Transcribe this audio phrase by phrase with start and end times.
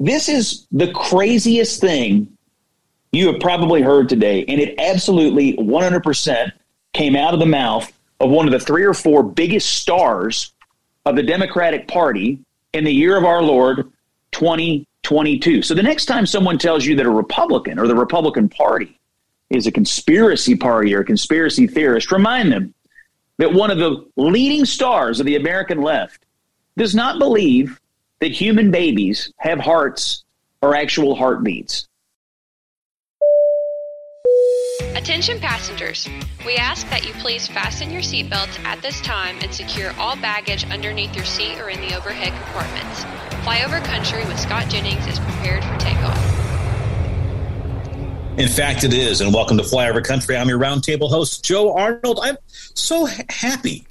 [0.00, 2.28] this is the craziest thing
[3.12, 6.52] you have probably heard today, and it absolutely 100%
[6.92, 10.52] came out of the mouth of one of the three or four biggest stars
[11.04, 12.40] of the Democratic Party
[12.72, 13.90] in the year of our Lord
[14.32, 15.62] 2022.
[15.62, 18.98] So the next time someone tells you that a Republican or the Republican Party
[19.50, 22.74] is a conspiracy party or a conspiracy theorist, remind them
[23.38, 26.24] that one of the leading stars of the American left
[26.76, 27.80] does not believe
[28.20, 30.24] that human babies have hearts
[30.62, 31.86] or actual heartbeats.
[34.94, 36.08] Attention passengers,
[36.46, 40.64] we ask that you please fasten your seatbelts at this time and secure all baggage
[40.70, 43.04] underneath your seat or in the overhead compartments.
[43.44, 46.16] Flyover Country with Scott Jennings is prepared for takeoff.
[48.38, 49.20] In fact, it is.
[49.20, 50.36] And welcome to Flyover Country.
[50.36, 52.18] I'm your roundtable host, Joe Arnold.
[52.22, 53.86] I'm so happy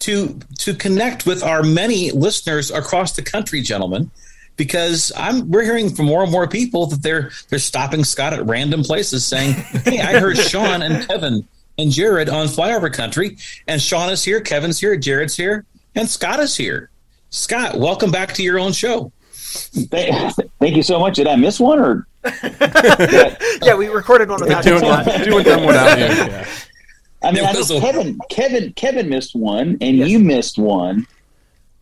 [0.00, 4.10] to to connect with our many listeners across the country, gentlemen
[4.56, 8.44] because I'm we're hearing from more and more people that they're they're stopping Scott at
[8.46, 11.46] random places saying, "Hey, I heard Sean and Kevin
[11.78, 13.36] and Jared on Flyover Country,
[13.68, 16.90] and Sean is here, Kevin's here, Jared's here, and Scott is here."
[17.30, 19.12] Scott, welcome back to your own show.
[19.32, 21.16] Thank, thank you so much.
[21.16, 22.06] Did I miss one or?
[23.62, 25.24] yeah, we recorded one without doing, you.
[25.24, 26.04] doing them without you.
[26.06, 26.46] Yeah.
[27.22, 30.08] I mean, I know Kevin, Kevin, Kevin missed one, and yes.
[30.08, 31.06] you missed one,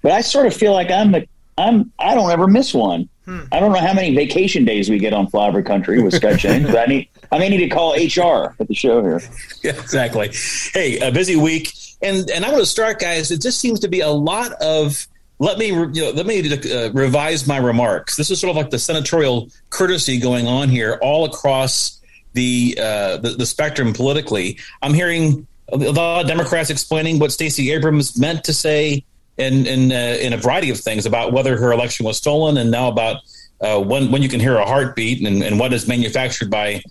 [0.02, 1.26] but I sort of feel like I'm the
[1.58, 3.08] I'm I don't ever miss one.
[3.24, 3.40] Hmm.
[3.52, 6.70] I don't know how many vacation days we get on Flyover Country with Scott Jennings,
[6.70, 9.20] but I need I may need to call HR at the show here.
[9.62, 10.30] Yeah, exactly.
[10.74, 13.30] Hey, a busy week, and and I'm going to start, guys.
[13.30, 15.06] It just seems to be a lot of.
[15.38, 18.16] Let me you know, let me uh, revise my remarks.
[18.16, 22.00] This is sort of like the senatorial courtesy going on here, all across
[22.34, 24.58] the uh, the, the spectrum politically.
[24.82, 29.04] I'm hearing a lot of Democrats explaining what Stacey Abrams meant to say
[29.38, 32.70] in in uh, in a variety of things about whether her election was stolen, and
[32.70, 33.22] now about
[33.60, 36.82] uh, when when you can hear a heartbeat, and, and what is manufactured by,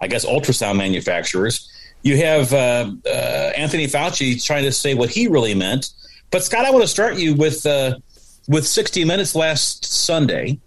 [0.00, 1.68] I guess, ultrasound manufacturers.
[2.02, 5.90] You have uh, uh Anthony Fauci trying to say what he really meant.
[6.30, 7.98] But Scott, I want to start you with uh,
[8.48, 10.58] with 60 Minutes last Sunday,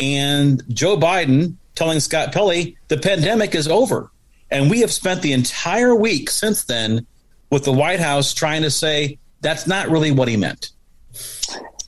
[0.00, 4.10] and Joe Biden telling Scott Pelley the pandemic is over,
[4.50, 7.06] and we have spent the entire week since then
[7.50, 10.70] with the White House trying to say that's not really what he meant.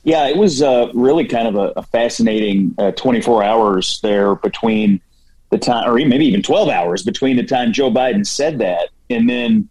[0.03, 5.01] Yeah, it was uh, really kind of a, a fascinating uh, 24 hours there between
[5.49, 9.29] the time, or maybe even 12 hours between the time Joe Biden said that and
[9.29, 9.67] then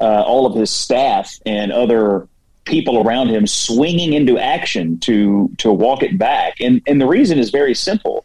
[0.00, 2.28] uh, all of his staff and other
[2.64, 6.60] people around him swinging into action to to walk it back.
[6.60, 8.24] And and the reason is very simple,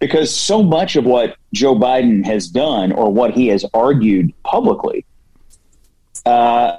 [0.00, 5.04] because so much of what Joe Biden has done or what he has argued publicly
[6.26, 6.78] uh,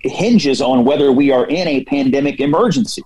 [0.00, 3.02] hinges on whether we are in a pandemic emergency.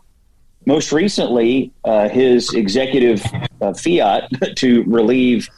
[0.65, 3.25] Most recently, uh, his executive
[3.61, 5.49] uh, fiat to relieve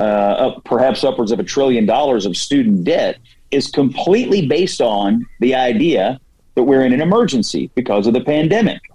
[0.00, 3.18] uh, up, perhaps upwards of a trillion dollars of student debt
[3.50, 6.20] is completely based on the idea
[6.54, 8.87] that we're in an emergency because of the pandemic.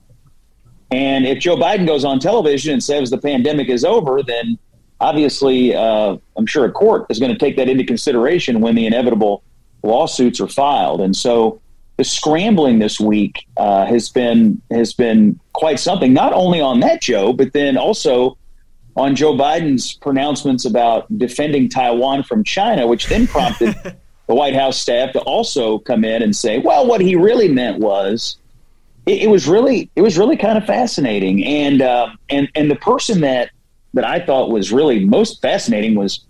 [0.93, 4.59] And if Joe Biden goes on television and says the pandemic is over, then
[5.01, 8.85] obviously, uh, I'm sure a court is going to take that into consideration when the
[8.85, 9.41] inevitable
[9.81, 11.01] lawsuits are filed.
[11.01, 11.59] And so
[11.97, 16.13] the scrambling this week uh, has been has been quite something.
[16.13, 18.37] Not only on that, Joe, but then also
[18.95, 23.75] on Joe Biden's pronouncements about defending Taiwan from China, which then prompted
[24.27, 27.79] the White House staff to also come in and say, "Well, what he really meant
[27.79, 28.37] was."
[29.05, 32.75] It, it was really it was really kind of fascinating, and uh, and and the
[32.75, 33.49] person that
[33.93, 36.25] that I thought was really most fascinating was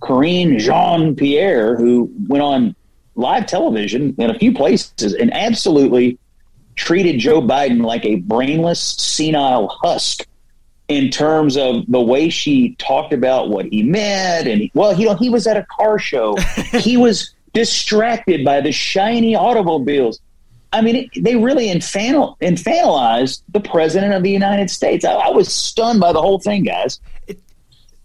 [0.00, 2.76] Karine Jean-Pierre, who went on
[3.16, 6.18] live television in a few places and absolutely
[6.76, 10.24] treated Joe Biden like a brainless, senile husk
[10.86, 14.48] in terms of the way she talked about what he meant.
[14.48, 16.36] And well, you know, he was at a car show.
[16.80, 20.20] he was distracted by the shiny automobiles.
[20.72, 25.04] I mean, they really infantil, infantilized the president of the United States.
[25.04, 27.00] I, I was stunned by the whole thing, guys.
[27.26, 27.40] It,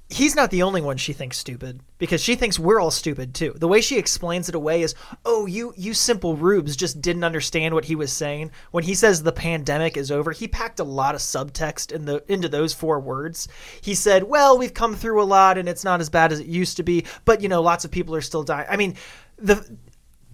[0.09, 3.53] he's not the only one she thinks stupid because she thinks we're all stupid too.
[3.57, 4.95] The way she explains it away is,
[5.25, 9.23] "Oh, you you simple rubes just didn't understand what he was saying." When he says
[9.23, 12.99] the pandemic is over, he packed a lot of subtext in the into those four
[12.99, 13.49] words.
[13.81, 16.47] He said, "Well, we've come through a lot and it's not as bad as it
[16.47, 18.95] used to be, but you know, lots of people are still dying." I mean,
[19.37, 19.77] the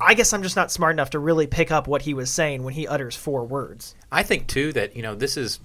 [0.02, 2.64] I guess I'm just not smart enough to really pick up what he was saying
[2.64, 3.96] when he utters four words.
[4.12, 5.60] I think too that, you know, this is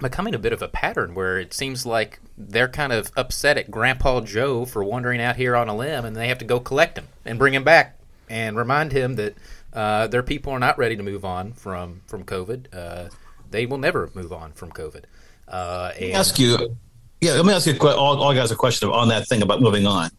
[0.00, 3.70] becoming a bit of a pattern where it seems like they're kind of upset at
[3.70, 6.98] Grandpa Joe for wandering out here on a limb, and they have to go collect
[6.98, 9.34] him and bring him back and remind him that
[9.72, 12.74] uh, their people are not ready to move on from from COVID.
[12.74, 13.08] Uh,
[13.50, 15.04] they will never move on from COVID.
[15.48, 16.76] Uh, and, ask you.
[17.20, 19.42] Yeah, let me ask you a que- all, all guys a question on that thing
[19.42, 20.10] about moving on.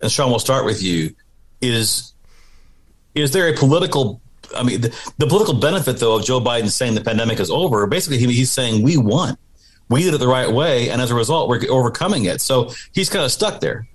[0.00, 1.14] And Sean, we'll start with you.
[1.60, 2.11] Is
[3.14, 4.20] is there a political?
[4.56, 7.86] I mean, the, the political benefit though of Joe Biden saying the pandemic is over.
[7.86, 9.36] Basically, he, he's saying we won,
[9.88, 12.40] we did it the right way, and as a result, we're overcoming it.
[12.40, 13.86] So he's kind of stuck there.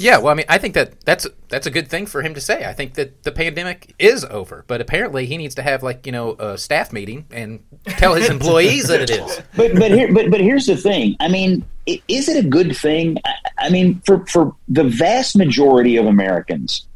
[0.00, 2.40] Yeah, well, I mean, I think that that's that's a good thing for him to
[2.40, 2.64] say.
[2.64, 6.12] I think that the pandemic is over, but apparently he needs to have like you
[6.12, 9.42] know a staff meeting and tell his employees that it is.
[9.54, 11.16] But but here but but here's the thing.
[11.20, 13.18] I mean, is it a good thing?
[13.26, 16.86] I, I mean, for for the vast majority of Americans,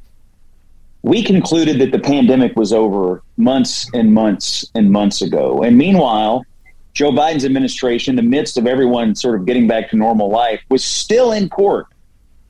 [1.05, 5.63] we concluded that the pandemic was over months and months and months ago.
[5.63, 6.47] And meanwhile,
[6.95, 10.63] Joe Biden's administration, in the midst of everyone sort of getting back to normal life,
[10.71, 11.89] was still in court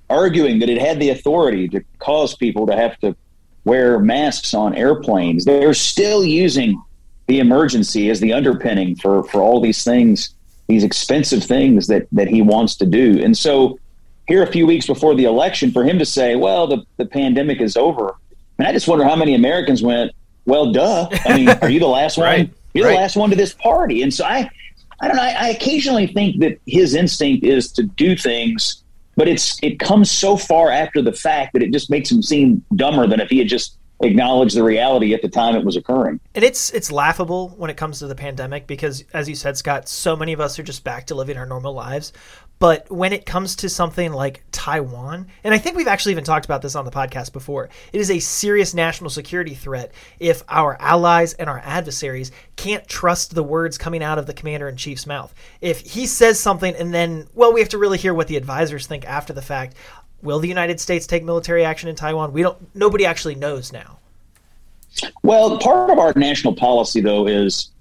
[0.09, 3.17] arguing that it had the authority to cause people to have to
[3.65, 5.45] wear masks on airplanes.
[5.45, 6.81] They're still using
[7.27, 10.33] the emergency as the underpinning for, for all these things,
[10.69, 13.21] these expensive things that, that he wants to do.
[13.21, 13.81] And so
[14.29, 17.61] here a few weeks before the election, for him to say, well, the, the pandemic
[17.61, 18.15] is over.
[18.59, 20.13] And I just wonder how many Americans went,
[20.47, 21.09] well, duh.
[21.25, 22.27] I mean, are you the last one?
[22.27, 22.93] Right, You're right.
[22.93, 24.03] the last one to this party.
[24.03, 24.49] And so I,
[25.01, 25.23] I don't know.
[25.23, 28.83] I, I occasionally think that his instinct is to do things,
[29.17, 32.65] but it's it comes so far after the fact that it just makes him seem
[32.77, 36.21] dumber than if he had just acknowledged the reality at the time it was occurring.
[36.35, 39.89] And it's it's laughable when it comes to the pandemic because, as you said, Scott,
[39.89, 42.13] so many of us are just back to living our normal lives.
[42.65, 46.47] But when it comes to something like Taiwan, and I think we've actually even talked
[46.47, 50.81] about this on the podcast before, it is a serious national security threat if our
[50.81, 55.07] allies and our adversaries can't trust the words coming out of the commander in chief's
[55.07, 55.35] mouth.
[55.61, 58.87] If he says something and then, well, we have to really hear what the advisors
[58.87, 59.75] think after the fact.
[60.23, 62.33] Will the United States take military action in Taiwan?
[62.33, 62.75] We don't.
[62.75, 63.99] Nobody actually knows now.
[65.23, 67.73] Well, part of our national policy, though, is,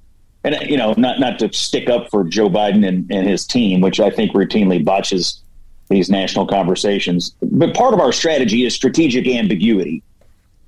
[0.44, 3.82] and you know, not not to stick up for Joe Biden and, and his team,
[3.82, 5.42] which I think routinely botches
[5.90, 7.36] these national conversations.
[7.42, 10.04] But part of our strategy is strategic ambiguity,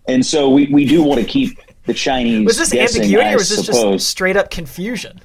[0.08, 2.46] and so we, we do want to keep the Chinese.
[2.46, 4.02] Was this guessing, ambiguity I or was this suppose.
[4.02, 5.20] just straight up confusion?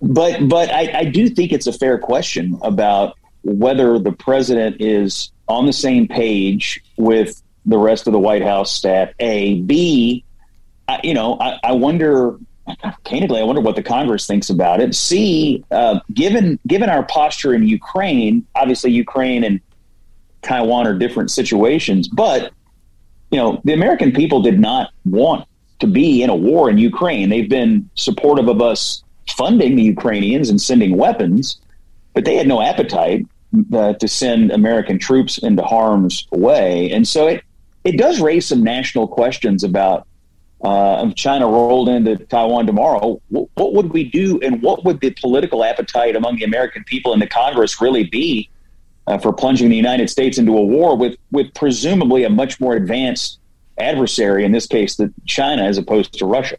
[0.00, 5.30] But but I, I do think it's a fair question about whether the president is
[5.48, 9.10] on the same page with the rest of the White House staff.
[9.20, 10.24] A B,
[10.88, 12.38] I, you know, I, I wonder.
[13.06, 14.92] Candidly, I wonder what the Congress thinks about it.
[14.94, 19.60] C, uh, given given our posture in Ukraine, obviously Ukraine and
[20.42, 22.52] Taiwan are different situations, but
[23.30, 25.46] you know, the American people did not want
[25.78, 27.28] to be in a war in Ukraine.
[27.28, 29.04] They've been supportive of us
[29.36, 31.60] funding the Ukrainians and sending weapons,
[32.12, 33.24] but they had no appetite
[33.72, 36.90] uh, to send American troops into harm's way.
[36.90, 37.44] And so it,
[37.84, 40.06] it does raise some national questions about
[40.62, 45.00] uh, if China rolled into Taiwan tomorrow, what, what would we do, and what would
[45.00, 48.48] the political appetite among the American people and the Congress really be
[49.06, 52.74] uh, for plunging the United States into a war with, with presumably a much more
[52.74, 53.38] advanced
[53.78, 56.56] adversary, in this case, the China, as opposed to Russia?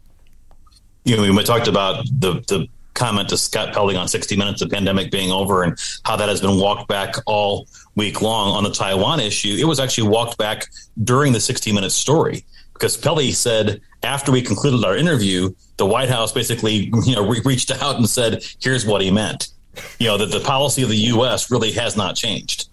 [1.08, 4.68] you know, we talked about the the comment to Scott Pelley on 60 Minutes, the
[4.68, 8.70] pandemic being over, and how that has been walked back all week long on the
[8.70, 9.56] Taiwan issue.
[9.58, 10.66] It was actually walked back
[11.04, 12.44] during the 60 Minutes story
[12.78, 17.42] because Pelley said after we concluded our interview, the White House basically you know re-
[17.44, 19.48] reached out and said, "Here's what he meant."
[19.98, 21.50] You know that the policy of the U.S.
[21.50, 22.68] really has not changed.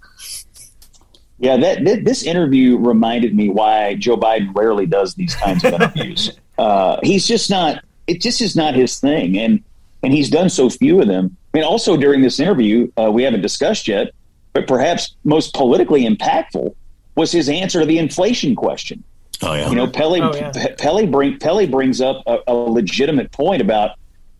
[1.37, 5.73] Yeah, that, that this interview reminded me why Joe Biden rarely does these kinds of
[5.73, 6.31] interviews.
[6.57, 7.83] uh, he's just not.
[8.07, 9.63] It just is not his thing, and
[10.03, 11.35] and he's done so few of them.
[11.53, 14.13] I mean, also during this interview, uh, we haven't discussed yet,
[14.53, 16.75] but perhaps most politically impactful
[17.15, 19.03] was his answer to the inflation question.
[19.41, 20.51] Oh yeah, You know, Pelley Oh, yeah.
[20.51, 23.91] Pe- Pelley bring Pelley brings up a, a legitimate point about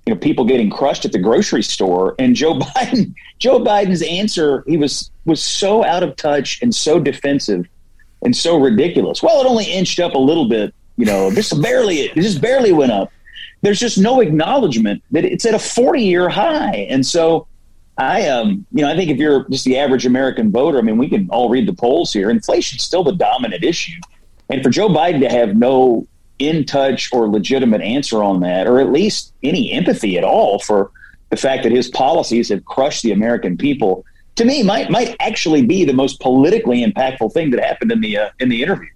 [0.06, 4.64] you know people getting crushed at the grocery store, and Joe Biden Joe Biden's answer
[4.68, 7.66] he was was so out of touch and so defensive
[8.22, 9.22] and so ridiculous.
[9.22, 12.72] Well, it only inched up a little bit, you know, just barely it just barely
[12.72, 13.12] went up.
[13.62, 17.48] There's just no acknowledgement that it's at a 40 year high, and so.
[17.98, 20.98] I um you know I think if you're just the average American voter, I mean
[20.98, 22.30] we can all read the polls here.
[22.30, 23.98] Inflation's still the dominant issue.
[24.50, 26.08] And for Joe Biden to have no
[26.40, 30.92] in touch or legitimate answer on that, or at least any empathy at all for
[31.30, 35.66] the fact that his policies have crushed the American people, to me might might actually
[35.66, 38.90] be the most politically impactful thing that happened in the uh, in the interview.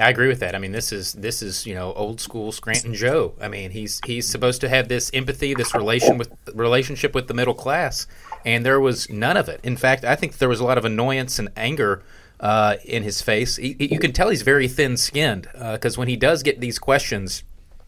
[0.00, 0.54] I agree with that.
[0.54, 3.34] I mean, this is this is you know old school Scranton Joe.
[3.40, 7.34] I mean, he's he's supposed to have this empathy, this relation with relationship with the
[7.34, 8.06] middle class,
[8.44, 9.60] and there was none of it.
[9.62, 12.02] In fact, I think there was a lot of annoyance and anger
[12.40, 13.56] uh, in his face.
[13.56, 17.44] He, you can tell he's very thin skinned because when he does get these questions.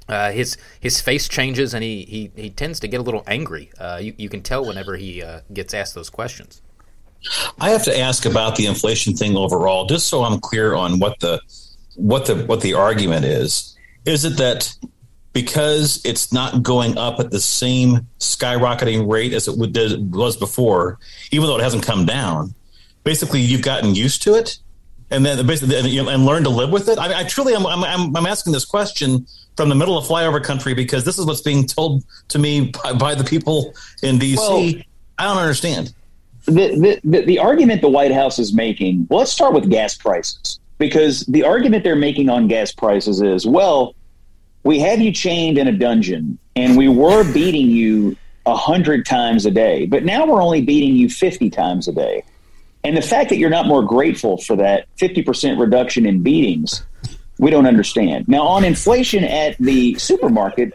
[0.08, 3.70] uh, his his face changes and he, he, he tends to get a little angry.
[3.78, 6.60] Uh, you, you can tell whenever he uh, gets asked those questions.
[7.60, 11.20] I have to ask about the inflation thing overall, just so I'm clear on what
[11.20, 11.40] the
[11.94, 13.76] what the what the argument is.
[14.04, 14.74] Is it that
[15.32, 20.98] because it's not going up at the same skyrocketing rate as it was before,
[21.30, 22.54] even though it hasn't come down,
[23.04, 24.58] basically you've gotten used to it,
[25.10, 26.98] and then basically and, learned to live with it.
[26.98, 30.74] I, I truly am I'm, I'm asking this question from the middle of flyover country
[30.74, 34.36] because this is what's being told to me by, by the people in DC.
[34.36, 34.82] Well,
[35.18, 35.94] I don't understand.
[36.46, 39.06] The, the, the argument the White House is making.
[39.08, 43.46] Well, let's start with gas prices because the argument they're making on gas prices is
[43.46, 43.94] well,
[44.64, 48.16] we have you chained in a dungeon and we were beating you
[48.46, 52.24] a hundred times a day, but now we're only beating you fifty times a day.
[52.84, 56.84] And the fact that you're not more grateful for that 50% reduction in beatings
[57.38, 58.28] we don't understand.
[58.28, 60.72] Now, on inflation at the supermarket,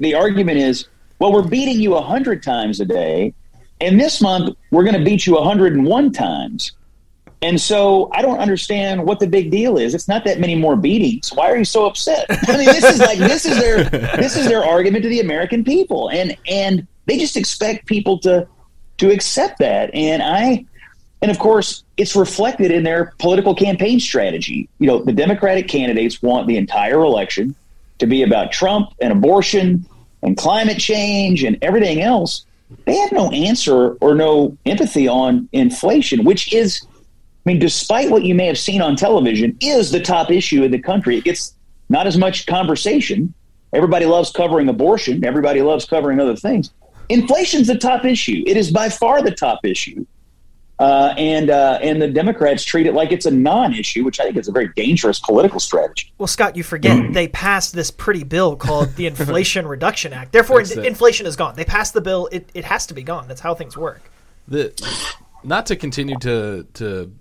[0.00, 0.88] the argument is,
[1.20, 3.32] well, we're beating you 100 times a day,
[3.80, 6.72] and this month we're going to beat you 101 times.
[7.42, 9.94] And so I don't understand what the big deal is.
[9.94, 11.32] It's not that many more beatings.
[11.32, 12.26] Why are you so upset?
[12.28, 15.64] I mean, this is like this is their this is their argument to the American
[15.64, 18.46] people, and and they just expect people to
[18.98, 19.94] to accept that.
[19.94, 20.66] And I
[21.22, 24.68] and of course, it's reflected in their political campaign strategy.
[24.78, 27.54] You know, the Democratic candidates want the entire election
[27.98, 29.84] to be about Trump and abortion
[30.22, 32.46] and climate change and everything else.
[32.86, 38.24] They have no answer or no empathy on inflation, which is, I mean, despite what
[38.24, 41.18] you may have seen on television, is the top issue in the country.
[41.18, 41.54] It gets
[41.88, 43.34] not as much conversation.
[43.72, 45.24] Everybody loves covering abortion.
[45.24, 46.70] Everybody loves covering other things.
[47.08, 48.42] Inflation's the top issue.
[48.46, 50.06] It is by far the top issue.
[50.80, 54.38] Uh, and uh, and the Democrats treat it like it's a non-issue, which I think
[54.38, 56.10] is a very dangerous political strategy.
[56.16, 57.12] Well, Scott, you forget mm.
[57.12, 60.32] they passed this pretty bill called the Inflation Reduction Act.
[60.32, 61.54] Therefore, in- inflation is gone.
[61.54, 63.28] They passed the bill; it, it has to be gone.
[63.28, 64.00] That's how things work.
[64.48, 64.72] The
[65.44, 67.12] not to continue to to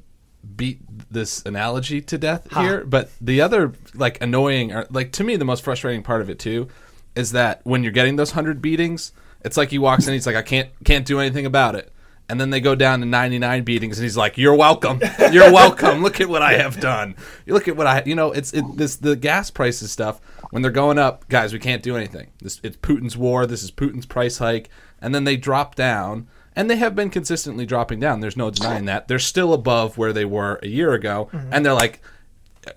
[0.55, 0.79] beat
[1.11, 2.61] this analogy to death huh.
[2.61, 6.29] here, but the other like annoying, or, like to me, the most frustrating part of
[6.29, 6.69] it too
[7.13, 9.11] is that when you're getting those hundred beatings,
[9.43, 11.91] it's like he walks in, he's like, I can't can't do anything about it
[12.29, 15.01] and then they go down to 99 beatings and he's like you're welcome.
[15.31, 16.01] You're welcome.
[16.03, 17.15] Look at what i have done.
[17.45, 20.21] You look at what i you know it's it, this the gas prices stuff
[20.51, 22.31] when they're going up guys we can't do anything.
[22.41, 23.45] This it's putin's war.
[23.45, 24.69] This is putin's price hike.
[25.01, 28.19] And then they drop down and they have been consistently dropping down.
[28.19, 29.07] There's no denying that.
[29.07, 31.49] They're still above where they were a year ago mm-hmm.
[31.51, 32.01] and they're like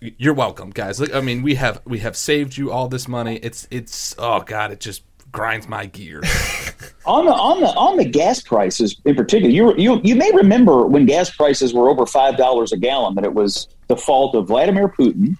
[0.01, 0.99] you're welcome guys.
[0.99, 3.37] Look i mean we have we have saved you all this money.
[3.37, 6.29] It's it's oh god it just grinds my gears.
[7.07, 10.87] on the on the on the gas prices in particular, you you you may remember
[10.87, 14.49] when gas prices were over five dollars a gallon that it was the fault of
[14.49, 15.37] Vladimir Putin.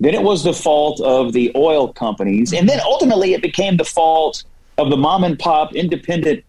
[0.00, 3.84] Then it was the fault of the oil companies, and then ultimately it became the
[3.84, 4.44] fault
[4.76, 6.44] of the mom and pop independent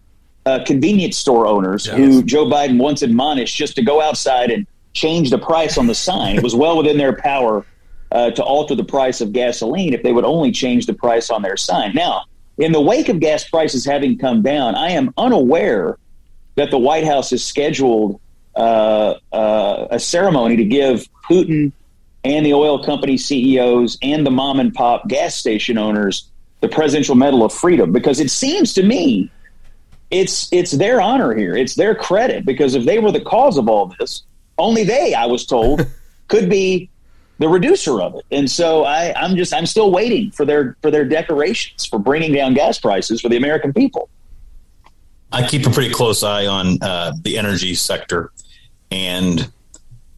[0.46, 1.96] uh, convenience store owners yes.
[1.96, 5.94] who Joe Biden once admonished just to go outside and change the price on the
[5.94, 6.36] sign.
[6.36, 7.64] It was well within their power
[8.12, 11.42] uh, to alter the price of gasoline if they would only change the price on
[11.42, 11.94] their sign.
[11.94, 12.24] Now,
[12.60, 15.98] in the wake of gas prices having come down, I am unaware
[16.56, 18.20] that the White House has scheduled
[18.54, 21.72] uh, uh, a ceremony to give Putin
[22.22, 26.28] and the oil company CEOs and the mom and pop gas station owners
[26.60, 29.30] the Presidential Medal of Freedom because it seems to me
[30.10, 31.56] it's it's their honor here.
[31.56, 34.24] It's their credit because if they were the cause of all this,
[34.58, 35.86] only they, I was told,
[36.28, 36.89] could be
[37.40, 38.24] the reducer of it.
[38.30, 42.32] And so I, I'm just I'm still waiting for their for their decorations for bringing
[42.32, 44.08] down gas prices for the American people.
[45.32, 48.30] I keep a pretty close eye on uh, the energy sector,
[48.90, 49.50] and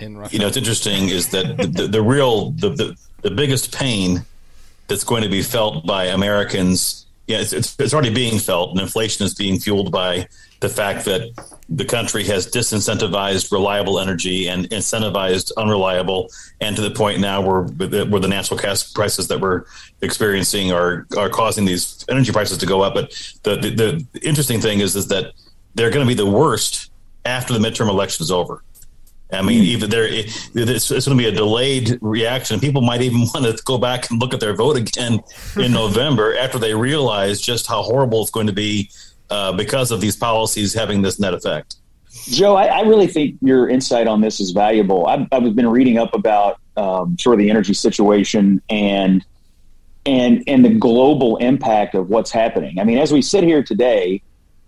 [0.01, 4.25] you know it's interesting is that the, the, the real the, the, the biggest pain
[4.89, 7.02] that's going to be felt by Americans.
[7.27, 10.27] Yeah, it's, it's, it's already being felt, and inflation is being fueled by
[10.61, 11.31] the fact that
[11.69, 17.63] the country has disincentivized reliable energy and incentivized unreliable, and to the point now where
[17.63, 19.65] where the natural gas prices that we're
[20.03, 22.95] experiencing are are causing these energy prices to go up.
[22.95, 23.11] But
[23.43, 25.33] the the, the interesting thing is is that
[25.75, 26.91] they're going to be the worst
[27.25, 28.63] after the midterm election is over.
[29.33, 32.61] I mean, even there, it's, it's going to be a delayed reaction.
[32.61, 35.21] People might even want to go back and look at their vote again
[35.57, 38.91] in November after they realize just how horrible it's going to be
[39.31, 41.77] uh, because of these policies having this net effect.
[42.27, 45.07] Joe, I, I, really think your insight on this is valuable.
[45.07, 49.25] I've, I've been reading up about um, sort of the energy situation and
[50.05, 52.79] and and the global impact of what's happening.
[52.79, 54.23] I mean, as we sit here today,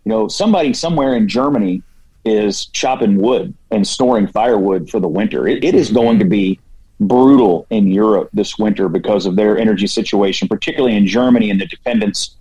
[0.04, 1.82] you know, somebody somewhere in Germany
[2.24, 5.46] is chopping wood and storing firewood for the winter.
[5.48, 6.58] it, it is going to be
[7.00, 11.66] brutal in Europe this winter because of their energy situation, particularly in Germany and the
[11.66, 12.36] dependence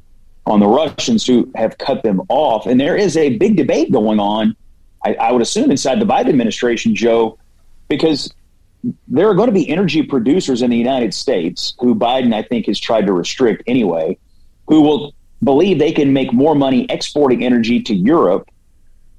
[0.45, 2.65] on the Russians who have cut them off.
[2.65, 4.55] And there is a big debate going on,
[5.03, 7.37] I, I would assume, inside the Biden administration, Joe,
[7.87, 8.33] because
[9.07, 12.67] there are going to be energy producers in the United States who Biden, I think,
[12.67, 14.17] has tried to restrict anyway,
[14.67, 15.13] who will
[15.43, 18.49] believe they can make more money exporting energy to Europe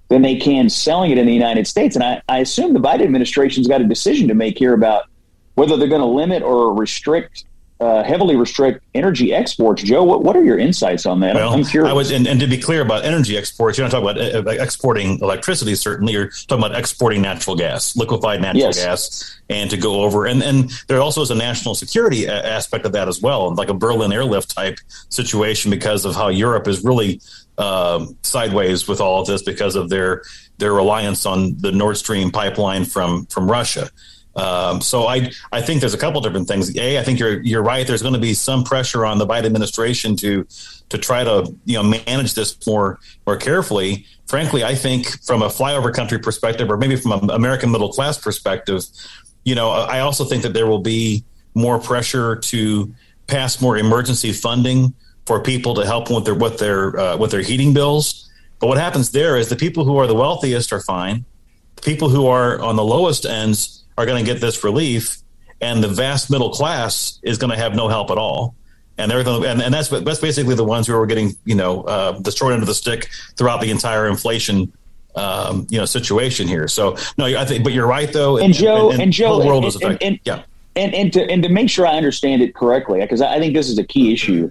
[0.08, 1.96] than they can selling it in the United States.
[1.96, 5.04] And I, I assume the Biden administration's got a decision to make here about
[5.54, 7.44] whether they're going to limit or restrict
[7.80, 9.82] uh, heavily restrict energy exports.
[9.82, 11.34] Joe, what, what are your insights on that?
[11.34, 11.90] Well, I'm curious.
[11.90, 14.62] I was, and, and, to be clear about energy exports, you're not talking about uh,
[14.62, 15.75] exporting electricity.
[15.75, 18.82] Certainly, you're talking about exporting natural gas, liquefied natural yes.
[18.82, 20.26] gas, and to go over.
[20.26, 23.75] And and there also is a national security aspect of that as well, like a
[23.75, 27.20] Berlin airlift type situation, because of how Europe is really
[27.58, 30.23] uh, sideways with all of this because of their
[30.58, 33.90] their reliance on the Nord Stream pipeline from from Russia.
[34.37, 36.76] Um, so I I think there's a couple different things.
[36.76, 37.87] A, I think you're you're right.
[37.87, 40.46] There's going to be some pressure on the Biden administration to
[40.88, 44.06] to try to you know manage this more more carefully.
[44.26, 48.18] Frankly, I think from a flyover country perspective, or maybe from an American middle class
[48.18, 48.84] perspective,
[49.44, 52.92] you know, I also think that there will be more pressure to
[53.26, 54.94] pass more emergency funding
[55.26, 58.30] for people to help with their with their uh, with their heating bills.
[58.60, 61.24] But what happens there is the people who are the wealthiest are fine.
[61.76, 65.18] The people who are on the lowest ends are going to get this relief,
[65.60, 68.54] and the vast middle class is going to have no help at all.
[68.96, 71.82] And they're the, and, and that's that's basically the ones who are getting you know
[71.82, 74.72] uh, the short end of the stick throughout the entire inflation
[75.16, 76.68] um, you know situation here.
[76.68, 78.36] So no, I think, but you're right though.
[78.36, 80.06] And, and Joe, and, and Joe, the world is affected.
[80.06, 80.42] And, yeah,
[80.76, 83.68] and and to and to make sure I understand it correctly, because I think this
[83.68, 84.50] is a key issue.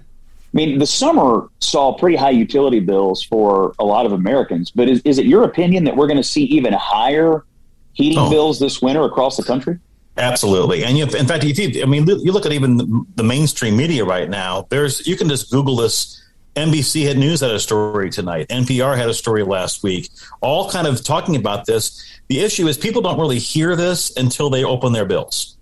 [0.54, 4.88] I mean, the summer saw pretty high utility bills for a lot of Americans, but
[4.88, 7.44] is, is it your opinion that we're going to see even higher
[7.92, 8.30] heating oh.
[8.30, 9.80] bills this winter across the country?
[10.16, 13.24] Absolutely, and you, in fact, if you, I mean, you look at even the, the
[13.24, 14.64] mainstream media right now.
[14.70, 16.20] There's you can just Google this.
[16.54, 18.46] NBC had news had a story tonight.
[18.46, 20.08] NPR had a story last week,
[20.40, 22.00] all kind of talking about this.
[22.28, 25.56] The issue is people don't really hear this until they open their bills,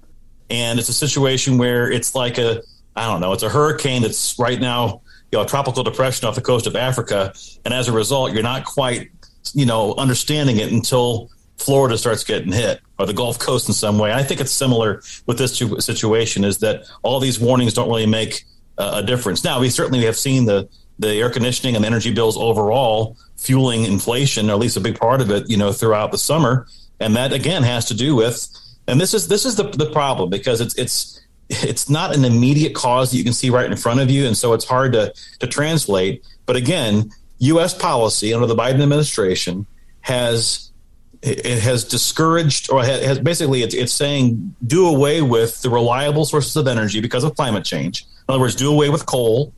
[0.51, 2.63] and it's a situation where it's like a
[2.95, 6.35] I don't know, it's a hurricane that's right now, you know, a tropical depression off
[6.35, 7.33] the coast of Africa.
[7.65, 9.11] And as a result, you're not quite,
[9.55, 13.99] you know, understanding it until Florida starts getting hit or the Gulf Coast in some
[13.99, 14.13] way.
[14.13, 18.45] I think it's similar with this situation is that all these warnings don't really make
[18.77, 19.43] uh, a difference.
[19.43, 24.51] Now, we certainly have seen the, the air conditioning and energy bills overall fueling inflation,
[24.51, 26.67] or at least a big part of it, you know, throughout the summer.
[27.01, 28.49] And that again has to do with,
[28.87, 31.21] and this is, this is the, the problem because it's, it's,
[31.53, 34.37] it's not an immediate cause that you can see right in front of you, and
[34.37, 36.25] so it's hard to to translate.
[36.47, 37.75] But again, U.S.
[37.75, 39.67] policy under the Biden administration
[40.01, 40.71] has
[41.23, 46.57] it has discouraged or has basically it's, it's saying do away with the reliable sources
[46.57, 48.03] of energy because of climate change.
[48.29, 49.53] In other words, do away with coal,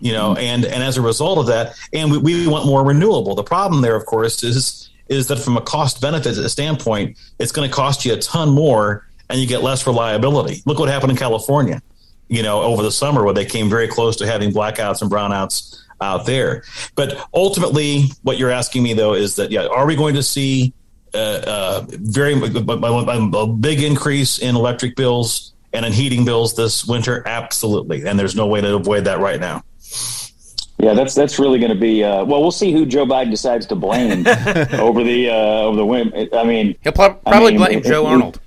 [0.00, 3.34] you know, and and as a result of that, and we, we want more renewable.
[3.34, 7.68] The problem there, of course, is is that from a cost benefit standpoint, it's going
[7.68, 10.62] to cost you a ton more and you get less reliability.
[10.66, 11.80] Look what happened in California,
[12.28, 15.80] you know, over the summer where they came very close to having blackouts and brownouts
[16.00, 16.64] out there.
[16.94, 20.72] But ultimately, what you're asking me though is that yeah, are we going to see
[21.14, 27.22] uh, uh, very a big increase in electric bills and in heating bills this winter?
[27.26, 29.62] Absolutely, and there's no way to avoid that right now.
[30.78, 32.02] Yeah, that's that's really going to be.
[32.02, 34.26] Uh, well, we'll see who Joe Biden decides to blame
[34.72, 36.28] over the uh, over the win.
[36.32, 38.40] I mean, he'll probably I mean, blame Joe Arnold.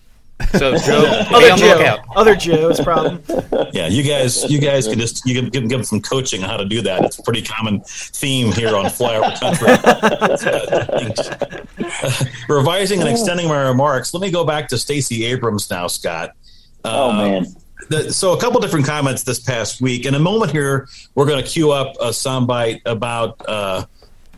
[0.51, 3.23] So Joe, other Joe, other Joe's problem.
[3.71, 6.49] Yeah, you guys, you guys can just you can give, give them some coaching on
[6.49, 7.03] how to do that.
[7.05, 9.69] It's a pretty common theme here on Flyover Country.
[12.49, 14.13] revising and extending my remarks.
[14.13, 16.31] Let me go back to Stacey Abrams now, Scott.
[16.83, 17.45] Oh uh, man.
[17.89, 20.05] The, so a couple different comments this past week.
[20.05, 23.85] In a moment here, we're going to queue up a soundbite about uh,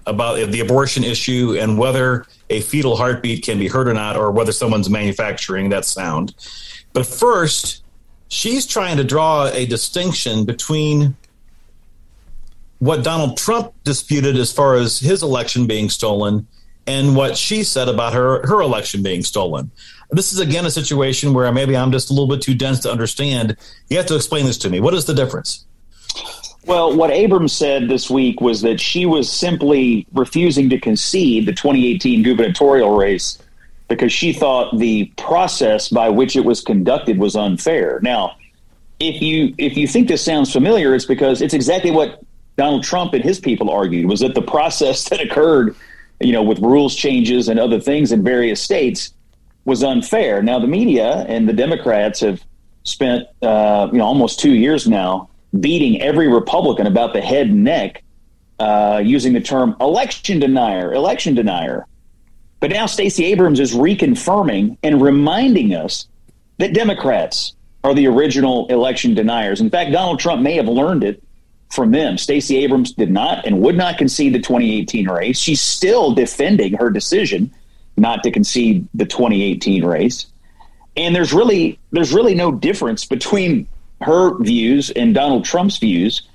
[0.08, 4.31] about the abortion issue and whether a fetal heartbeat can be heard or not, or
[4.31, 6.36] whether someone's manufacturing that sound.
[6.93, 7.84] But first,
[8.27, 11.15] she's trying to draw a distinction between
[12.79, 16.47] what Donald Trump disputed as far as his election being stolen
[16.88, 19.71] and what she said about her her election being stolen.
[20.12, 22.91] This is again a situation where maybe I'm just a little bit too dense to
[22.91, 23.58] understand.
[23.89, 24.79] You have to explain this to me.
[24.79, 25.65] What is the difference?
[26.65, 31.54] Well, what Abrams said this week was that she was simply refusing to concede the
[31.54, 33.38] 2018 gubernatorial race
[33.88, 37.99] because she thought the process by which it was conducted was unfair.
[38.01, 38.38] Now,
[38.99, 42.23] if you if you think this sounds familiar, it's because it's exactly what
[42.58, 45.75] Donald Trump and his people argued was that the process that occurred,
[46.19, 49.13] you know, with rules changes and other things in various states
[49.65, 50.41] was unfair.
[50.41, 52.43] Now, the media and the Democrats have
[52.86, 57.63] spent uh, you know almost two years now beating every Republican about the head and
[57.63, 58.04] neck
[58.60, 61.86] uh, using the term election denier, election denier.
[62.60, 66.08] But now Stacey Abrams is reconfirming and reminding us
[66.58, 69.62] that Democrats are the original election deniers.
[69.62, 71.22] In fact, Donald Trump may have learned it
[71.70, 72.18] from them.
[72.18, 75.38] Stacey Abrams did not and would not concede the 2018 race.
[75.38, 77.54] She's still defending her decision
[77.98, 80.28] not to concede the 2018 race.
[80.98, 83.68] And there's really there's really no difference between
[84.01, 86.27] her views and Donald Trump's views.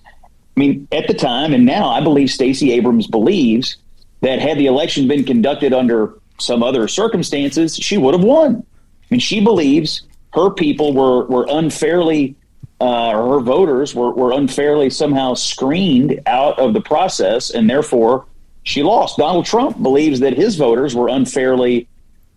[0.56, 3.76] I mean, at the time and now, I believe Stacey Abrams believes
[4.22, 8.56] that had the election been conducted under some other circumstances, she would have won.
[8.56, 12.36] I mean, she believes her people were were unfairly
[12.80, 18.24] uh, or her voters were, were unfairly somehow screened out of the process, and therefore
[18.62, 19.18] she lost.
[19.18, 21.86] Donald Trump believes that his voters were unfairly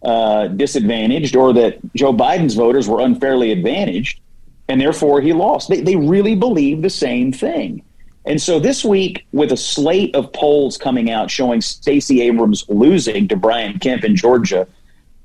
[0.03, 4.19] uh, disadvantaged, or that Joe Biden's voters were unfairly advantaged,
[4.67, 5.69] and therefore he lost.
[5.69, 7.83] They, they really believe the same thing.
[8.25, 13.27] And so this week, with a slate of polls coming out showing Stacey Abrams losing
[13.27, 14.67] to Brian Kemp in Georgia,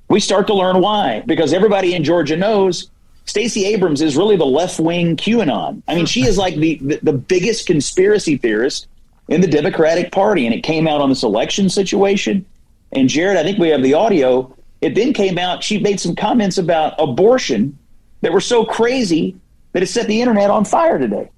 [0.09, 1.23] we start to learn why.
[1.27, 2.91] Because everybody in Georgia knows
[3.25, 5.83] Stacey Abrams is really the left wing QAnon.
[5.87, 8.89] I mean, she is like the, the, the biggest conspiracy theorist
[9.29, 12.45] in the Democratic Party, and it came out on this election situation.
[12.91, 14.57] And Jared, I think we have the audio.
[14.81, 15.63] It then came out.
[15.63, 17.79] She made some comments about abortion
[18.21, 19.37] that were so crazy
[19.73, 21.31] that it set the internet on fire today.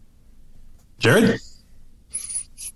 [0.98, 1.24] Jared,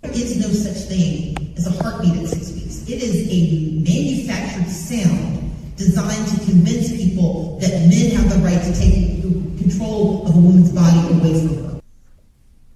[0.02, 2.88] there is no such thing as a heartbeat at six weeks.
[2.88, 8.78] It is a manufactured sound designed to convince people that men have the right to
[8.78, 9.22] take
[9.58, 11.80] control of a woman's body away from her.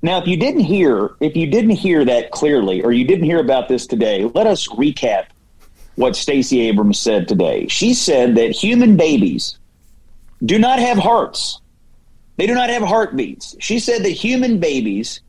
[0.00, 3.40] Now, if you didn't hear, if you didn't hear that clearly, or you didn't hear
[3.40, 5.26] about this today, let us recap
[5.96, 7.66] what Stacey Abrams said today.
[7.66, 9.57] She said that human babies
[10.44, 11.61] do not have hearts;
[12.37, 13.57] they do not have heartbeats.
[13.59, 15.20] She said that human babies,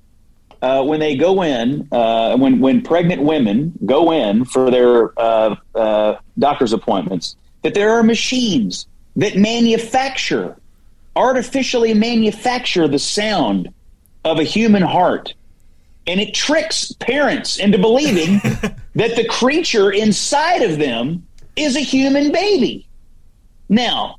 [0.61, 5.55] uh, when they go in, uh, when when pregnant women go in for their uh,
[5.75, 10.57] uh doctor's appointments, that there are machines that manufacture,
[11.15, 13.73] artificially manufacture the sound
[14.23, 15.33] of a human heart.
[16.07, 18.39] And it tricks parents into believing
[18.95, 22.87] that the creature inside of them is a human baby.
[23.67, 24.15] Now,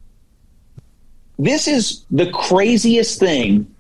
[1.41, 3.75] this is the craziest thing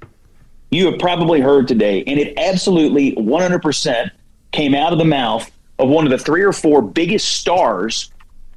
[0.70, 4.10] you have probably heard today, and it absolutely 100%
[4.52, 8.10] came out of the mouth of one of the three or four biggest stars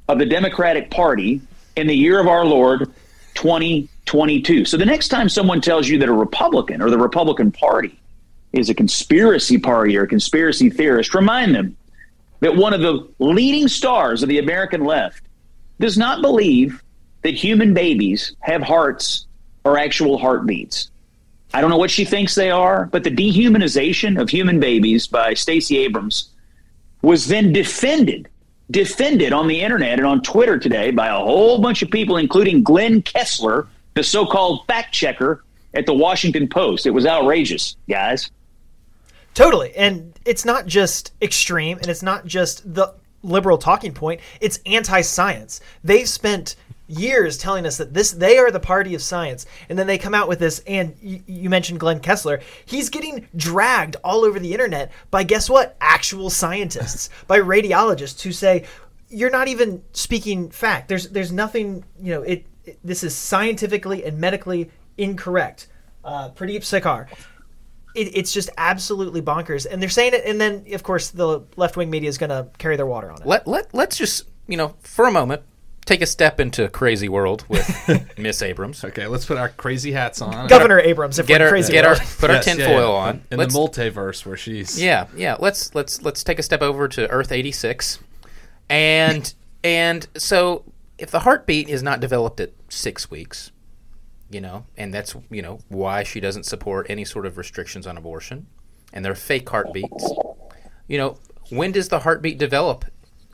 [0.08, 1.40] of the Democratic Party
[1.76, 2.90] in the year of our Lord
[3.34, 4.64] 2022.
[4.64, 7.98] So the next time someone tells you that a Republican or the Republican Party
[8.52, 11.76] is a conspiracy party or a conspiracy theorist, remind them
[12.40, 15.22] that one of the leading stars of the American left
[15.80, 16.83] does not believe
[17.24, 19.26] that human babies have hearts
[19.64, 20.90] or actual heartbeats.
[21.52, 25.34] I don't know what she thinks they are, but the dehumanization of human babies by
[25.34, 26.30] Stacey Abrams
[27.02, 28.28] was then defended
[28.70, 32.62] defended on the internet and on Twitter today by a whole bunch of people, including
[32.62, 36.86] Glenn Kessler, the so called fact checker at the Washington Post.
[36.86, 38.30] It was outrageous, guys.
[39.34, 39.74] Totally.
[39.76, 45.00] And it's not just extreme and it's not just the liberal talking point, it's anti
[45.00, 45.60] science.
[45.82, 46.56] They've spent
[46.86, 49.46] years telling us that this they are the party of science.
[49.68, 52.40] And then they come out with this and you, you, mentioned glenn kessler.
[52.66, 55.76] He's getting dragged all over the internet by guess what?
[55.80, 58.64] Actual scientists by radiologists who say
[59.08, 60.88] you're not even speaking fact.
[60.88, 65.68] There's there's nothing you know it, it this is scientifically and medically incorrect.
[66.04, 67.08] Uh, pradeep Sarkar
[67.94, 69.66] it, it's just absolutely bonkers.
[69.70, 72.76] And they're saying it and then of course the left-wing media is going to carry
[72.76, 73.26] their water on it.
[73.26, 75.42] Let, let, let's just you know for a moment
[75.84, 78.84] take a step into crazy world with Miss Abrams.
[78.84, 80.48] Okay, let's put our crazy hats on.
[80.48, 81.98] Governor Abrams, if get we're our, crazy, get world.
[81.98, 84.80] our put our yes, tinfoil yeah, on in let's, the multiverse where she's.
[84.82, 85.36] Yeah, yeah.
[85.38, 87.98] Let's let's let's take a step over to Earth eighty six,
[88.68, 90.64] and and so
[90.98, 93.50] if the heartbeat is not developed at six weeks,
[94.30, 97.96] you know, and that's you know why she doesn't support any sort of restrictions on
[97.96, 98.46] abortion,
[98.92, 100.12] and they're fake heartbeats.
[100.86, 101.18] You know,
[101.50, 102.84] when does the heartbeat develop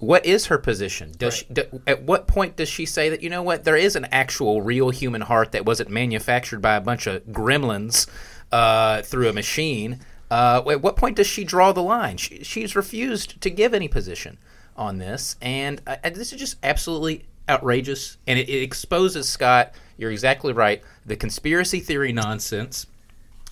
[0.01, 1.13] what is her position?
[1.17, 1.47] Does right.
[1.47, 4.07] she, do, at what point does she say that you know what there is an
[4.07, 8.09] actual real human heart that wasn't manufactured by a bunch of gremlins
[8.51, 10.01] uh, through a machine?
[10.31, 12.17] Uh, at what point does she draw the line?
[12.17, 14.39] She, she's refused to give any position
[14.75, 19.75] on this, and uh, this is just absolutely outrageous, and it, it exposes Scott.
[19.99, 20.83] You're exactly right.
[21.05, 22.87] The conspiracy theory nonsense,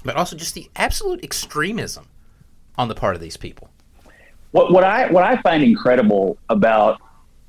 [0.02, 2.08] but also just the absolute extremism
[2.78, 3.68] on the part of these people.
[4.52, 7.00] What, what I what I find incredible about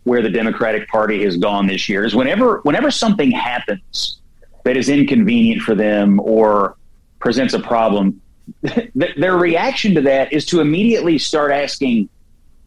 [0.03, 4.19] where the Democratic Party has gone this year is whenever whenever something happens
[4.63, 6.77] that is inconvenient for them or
[7.19, 8.21] presents a problem,
[8.95, 12.09] their reaction to that is to immediately start asking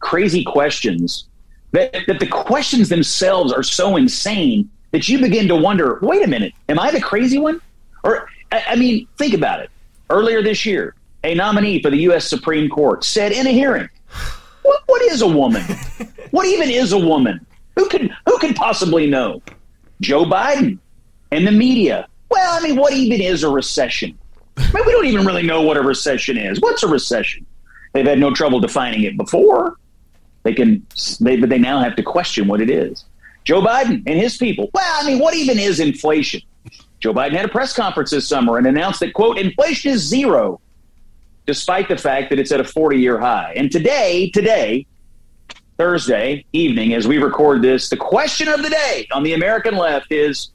[0.01, 1.29] crazy questions.
[1.73, 6.27] That, that the questions themselves are so insane that you begin to wonder, wait a
[6.27, 7.62] minute, am I the crazy one?
[8.05, 9.71] Or I, I mean, think about it.
[10.11, 12.26] Earlier this year, a nominee for the U.S.
[12.26, 13.88] Supreme Court said in a hearing,
[14.62, 15.62] "What, what is a woman?
[16.30, 17.44] what even is a woman?
[17.76, 19.42] Who can who can possibly know?"
[20.00, 20.78] Joe Biden
[21.30, 22.08] and the media.
[22.28, 24.18] Well, I mean, what even is a recession?
[24.56, 26.61] I mean, we don't even really know what a recession is.
[26.61, 27.46] What's a recession?
[27.92, 29.76] They've had no trouble defining it before.
[30.42, 30.87] They can,
[31.20, 33.04] they, but they now have to question what it is.
[33.44, 34.70] Joe Biden and his people.
[34.72, 36.42] Well, I mean, what even is inflation?
[37.00, 40.61] Joe Biden had a press conference this summer and announced that, quote, inflation is zero,
[41.46, 43.52] despite the fact that it's at a 40 year high.
[43.57, 44.87] And today, today,
[45.78, 50.12] Thursday evening, as we record this, the question of the day on the American left
[50.12, 50.50] is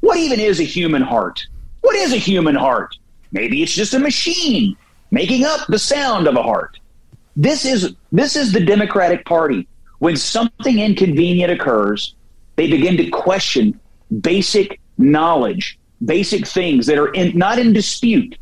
[0.00, 1.46] what even is a human heart?
[1.82, 2.96] What is a human heart?
[3.32, 4.76] Maybe it's just a machine
[5.10, 6.78] making up the sound of a heart.
[7.36, 9.68] This is this is the Democratic Party.
[10.00, 12.14] When something inconvenient occurs,
[12.56, 13.78] they begin to question
[14.20, 18.36] basic knowledge, basic things that are in, not in dispute,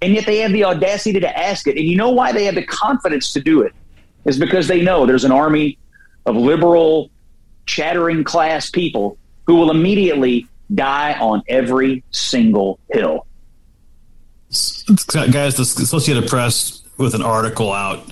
[0.00, 1.76] and yet they have the audacity to ask it.
[1.76, 3.72] And you know why they have the confidence to do it?
[4.24, 5.78] Is because they know there's an army
[6.26, 7.10] of liberal,
[7.66, 13.26] chattering class people who will immediately die on every single hill.
[14.50, 18.10] Guys, the Associated Press with an article out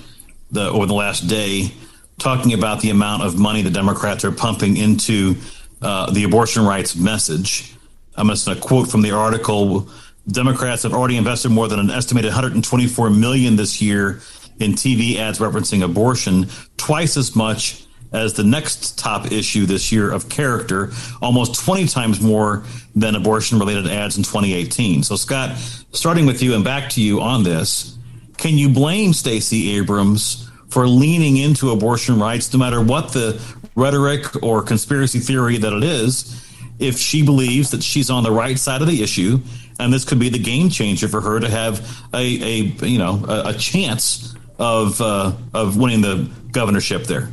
[0.51, 1.71] the, over the last day
[2.19, 5.35] talking about the amount of money the Democrats are pumping into
[5.81, 7.75] uh, the abortion rights message.
[8.15, 9.89] I'm going to quote from the article.
[10.29, 14.21] Democrats have already invested more than an estimated 124 million this year
[14.59, 20.11] in TV ads referencing abortion, twice as much as the next top issue this year
[20.11, 22.63] of character, almost 20 times more
[22.95, 25.03] than abortion related ads in 2018.
[25.03, 25.57] So, Scott,
[25.91, 27.97] starting with you and back to you on this,
[28.37, 33.41] can you blame Stacey Abrams for leaning into abortion rights, no matter what the
[33.75, 36.43] rhetoric or conspiracy theory that it is,
[36.79, 39.39] if she believes that she's on the right side of the issue?
[39.79, 43.23] And this could be the game changer for her to have a, a you know
[43.27, 47.29] a, a chance of uh, of winning the governorship there.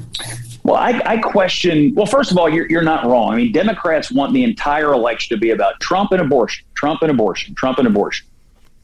[0.63, 1.95] Well, I, I, question.
[1.95, 3.35] Well, first of all, you're, you're not wrong.
[3.35, 7.11] I mean, Democrats want the entire election to be about Trump and abortion, Trump and
[7.11, 8.27] abortion, Trump and abortion.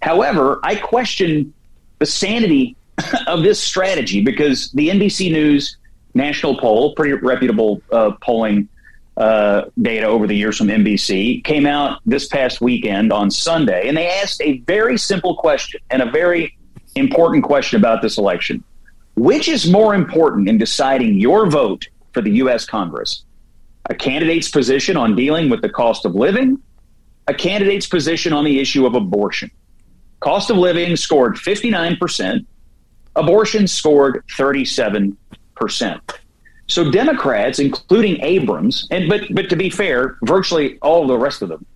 [0.03, 1.55] However, I question
[1.99, 2.77] the sanity
[3.27, 5.79] of this strategy because the NBC News
[6.12, 8.68] national poll, pretty reputable uh, polling
[9.20, 13.94] uh, data over the years from NBC, came out this past weekend on Sunday, and
[13.94, 16.56] they asked a very simple question and a very
[16.96, 18.64] important question about this election.
[19.16, 22.64] Which is more important in deciding your vote for the U.S.
[22.64, 23.24] Congress?
[23.90, 26.59] A candidate's position on dealing with the cost of living,
[27.26, 29.50] a candidate's position on the issue of abortion.
[30.20, 32.46] Cost of living scored 59%,
[33.16, 35.14] abortion scored 37%.
[36.70, 41.48] So Democrats, including Abrams, and but but to be fair, virtually all the rest of
[41.48, 41.66] them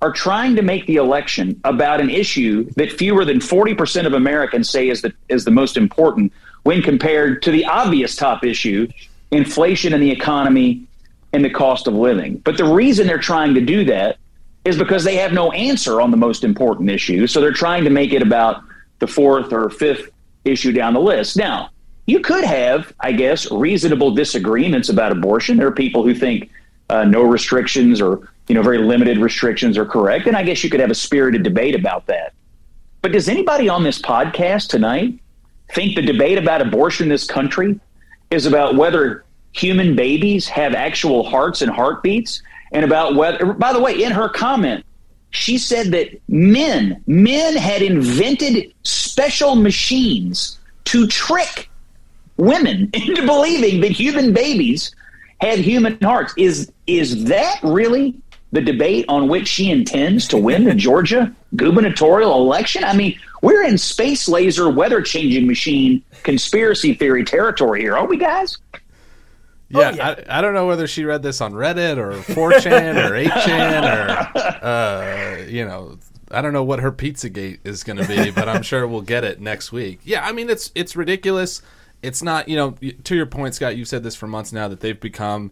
[0.00, 4.70] are trying to make the election about an issue that fewer than 40% of Americans
[4.70, 8.86] say is the is the most important when compared to the obvious top issue,
[9.32, 10.86] inflation in the economy
[11.32, 12.36] and the cost of living.
[12.36, 14.18] But the reason they're trying to do that
[14.64, 17.26] is because they have no answer on the most important issue.
[17.26, 18.62] So they're trying to make it about
[19.00, 20.10] the fourth or fifth
[20.44, 21.36] issue down the list.
[21.36, 21.70] Now,
[22.06, 25.56] you could have, I guess, reasonable disagreements about abortion.
[25.56, 26.50] There are people who think
[26.90, 30.70] uh, no restrictions or you know very limited restrictions are correct, and I guess you
[30.70, 32.34] could have a spirited debate about that.
[33.00, 35.18] But does anybody on this podcast tonight
[35.72, 37.80] think the debate about abortion in this country
[38.30, 43.80] is about whether human babies have actual hearts and heartbeats and about whether by the
[43.80, 44.84] way in her comment
[45.30, 51.70] she said that men men had invented special machines to trick
[52.36, 54.94] women into believing that human babies
[55.40, 58.14] had human hearts is is that really
[58.52, 63.62] the debate on which she intends to win the Georgia gubernatorial election i mean we're
[63.62, 68.58] in space laser weather changing machine conspiracy theory territory here, aren't we, guys?
[69.68, 70.08] Yeah, oh, yeah.
[70.08, 74.38] I, I, don't know whether she read this on Reddit or 4chan or 8chan or,
[74.64, 75.98] uh, you know,
[76.30, 79.24] I don't know what her Pizzagate is going to be, but I'm sure we'll get
[79.24, 80.00] it next week.
[80.04, 81.60] Yeah, I mean, it's it's ridiculous.
[82.04, 84.80] It's not, you know, to your point, Scott, you've said this for months now that
[84.80, 85.50] they've become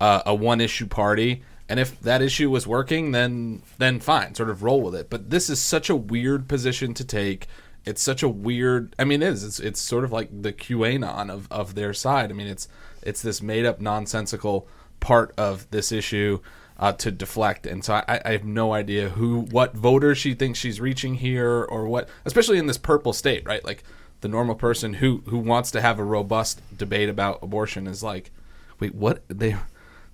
[0.00, 1.42] uh, a one issue party.
[1.68, 5.08] And if that issue was working then then fine sort of roll with it.
[5.08, 7.48] But this is such a weird position to take.
[7.86, 9.44] It's such a weird i mean it is.
[9.44, 12.30] It's, it's sort of like the qanon of, of their side.
[12.30, 12.68] I mean it's
[13.02, 14.68] It's this made up nonsensical
[15.00, 16.40] part of this issue
[16.78, 17.66] uh, to deflect.
[17.66, 21.64] And so I, I have no idea who, what voter she thinks she's reaching here,
[21.64, 23.64] or what, especially in this purple state, right?
[23.64, 23.84] Like
[24.24, 28.32] the normal person who who wants to have a robust debate about abortion is like,
[28.80, 29.54] wait, what they.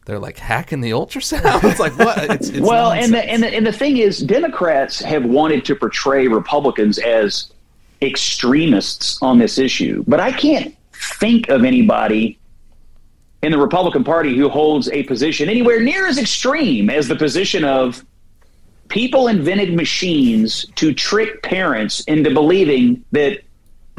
[0.07, 1.62] They're like hacking the ultrasound.
[1.62, 2.18] It's like what?
[2.31, 3.05] It's, it's well, nonsense.
[3.05, 7.53] and the, and the and the thing is, Democrats have wanted to portray Republicans as
[8.03, 12.38] extremists on this issue, but I can't think of anybody
[13.42, 17.62] in the Republican Party who holds a position anywhere near as extreme as the position
[17.62, 18.05] of
[18.88, 23.42] people invented machines to trick parents into believing that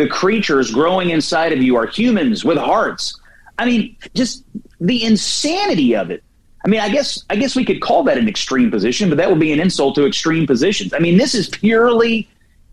[0.01, 3.19] the creatures growing inside of you are humans with hearts.
[3.59, 4.43] I mean, just
[4.79, 6.23] the insanity of it.
[6.65, 9.29] I mean, I guess I guess we could call that an extreme position, but that
[9.29, 10.91] would be an insult to extreme positions.
[10.93, 12.27] I mean, this is purely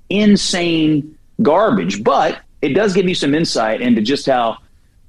[0.09, 4.57] insane garbage, but it does give you some insight into just how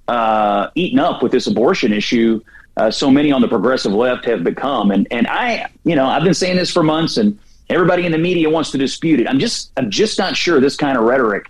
[0.10, 2.42] uh, eaten up with this abortion issue
[2.76, 4.92] uh, so many on the progressive left have become.
[4.92, 8.18] And and I, you know, I've been saying this for months, and everybody in the
[8.18, 9.28] media wants to dispute it.
[9.28, 11.50] I'm just I'm just not sure this kind of rhetoric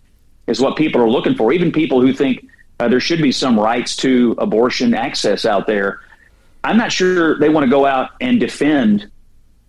[0.50, 1.54] is what people are looking for.
[1.54, 2.46] Even people who think
[2.80, 6.02] uh, there should be some rights to abortion access out there.
[6.64, 9.10] I'm not sure they want to go out and defend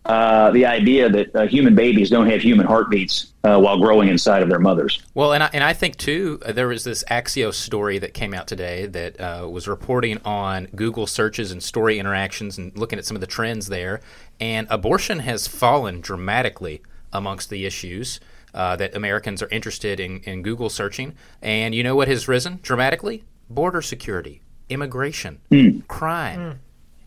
[0.06, 4.42] uh, the idea that uh, human babies don't have human heartbeats uh, while growing inside
[4.42, 5.02] of their mothers.
[5.14, 8.32] Well, and I, and I think too, uh, there was this Axios story that came
[8.32, 13.04] out today that uh, was reporting on Google searches and story interactions and looking at
[13.04, 14.00] some of the trends there.
[14.40, 18.20] And abortion has fallen dramatically amongst the issues
[18.54, 21.14] uh, that Americans are interested in, in Google searching.
[21.42, 23.24] And you know what has risen dramatically?
[23.48, 25.40] Border security, immigration,
[25.88, 26.60] crime.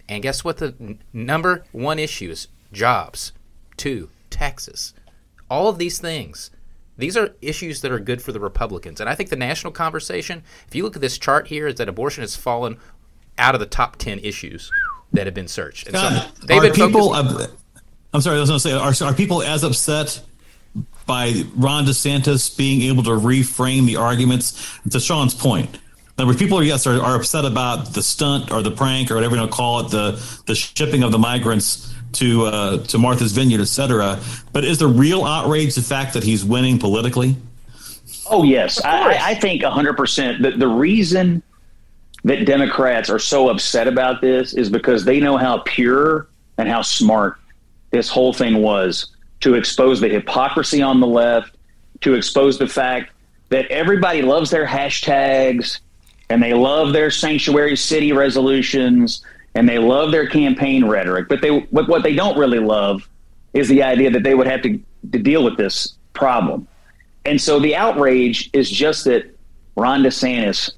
[0.10, 2.48] And guess what the n- number one issue is?
[2.72, 3.32] Jobs.
[3.78, 4.94] Two, taxes.
[5.50, 6.52] All of these things.
[6.98, 9.00] These are issues that are good for the Republicans.
[9.00, 11.90] And I think the national conversation, if you look at this chart here, is that
[11.90, 12.78] abortion has fallen
[13.38, 14.70] out of the top 10 issues
[15.12, 15.88] that have been searched.
[15.88, 17.14] And God, so they've are been people?
[17.14, 17.80] focused- uh,
[18.14, 20.22] I'm sorry, I was going to say, are, are people as upset
[21.06, 24.80] by Ron DeSantis being able to reframe the arguments?
[24.90, 25.80] To Sean's point,
[26.18, 29.36] in people are yes are, are upset about the stunt or the prank or whatever
[29.36, 33.32] you want to call it, the the shipping of the migrants to uh, to Martha's
[33.32, 34.20] Vineyard, et cetera.
[34.52, 37.36] But is the real outrage the fact that he's winning politically?
[38.30, 40.42] Oh yes, I, I- I think hundred percent.
[40.44, 41.42] that the reason
[42.26, 46.82] that Democrats are so upset about this is because they know how pure and how
[46.82, 47.38] smart
[47.92, 49.08] this whole thing was
[49.44, 51.58] to expose the hypocrisy on the left,
[52.00, 53.12] to expose the fact
[53.50, 55.80] that everybody loves their hashtags
[56.30, 59.22] and they love their sanctuary city resolutions
[59.54, 63.08] and they love their campaign rhetoric, but they what, what they don't really love
[63.54, 64.80] is the idea that they would have to,
[65.12, 66.66] to deal with this problem.
[67.26, 69.30] And so the outrage is just that
[69.76, 70.72] Ron DeSantis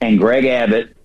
[0.00, 0.96] and Greg Abbott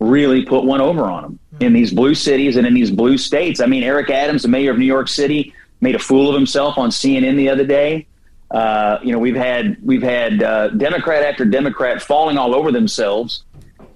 [0.00, 1.64] really put one over on them hmm.
[1.64, 3.58] in these blue cities and in these blue states.
[3.58, 6.78] I mean, Eric Adams, the mayor of New York City, made a fool of himself
[6.78, 8.06] on CNN the other day.
[8.50, 13.44] Uh, you know, we've had we've had uh, Democrat after Democrat falling all over themselves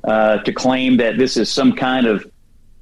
[0.04, 2.30] uh, to claim that this is some kind of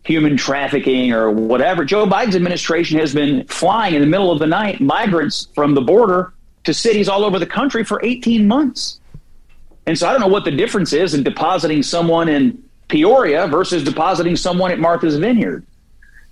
[0.05, 1.85] human trafficking or whatever.
[1.85, 5.81] Joe Biden's administration has been flying in the middle of the night migrants from the
[5.81, 6.33] border
[6.65, 9.01] to cities all over the country for 18 months.
[9.87, 13.85] And so I don't know what the difference is in depositing someone in Peoria versus
[13.85, 15.65] depositing someone at Martha's Vineyard.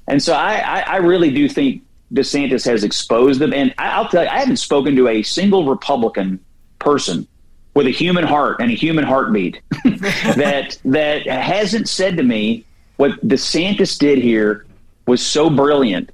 [0.06, 3.52] And so I, I, I really do think DeSantis has exposed them.
[3.52, 6.40] And I, I'll tell you, I haven't spoken to a single Republican
[6.78, 7.26] person
[7.74, 12.64] with a human heart and a human heartbeat that that hasn't said to me
[12.96, 14.66] what DeSantis did here
[15.06, 16.10] was so brilliant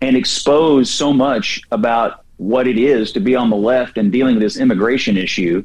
[0.00, 4.34] and exposed so much about what it is to be on the left and dealing
[4.34, 5.64] with this immigration issue.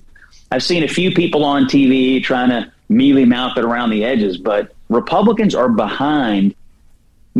[0.51, 4.37] I've seen a few people on TV trying to mealy mouth it around the edges,
[4.37, 6.55] but Republicans are behind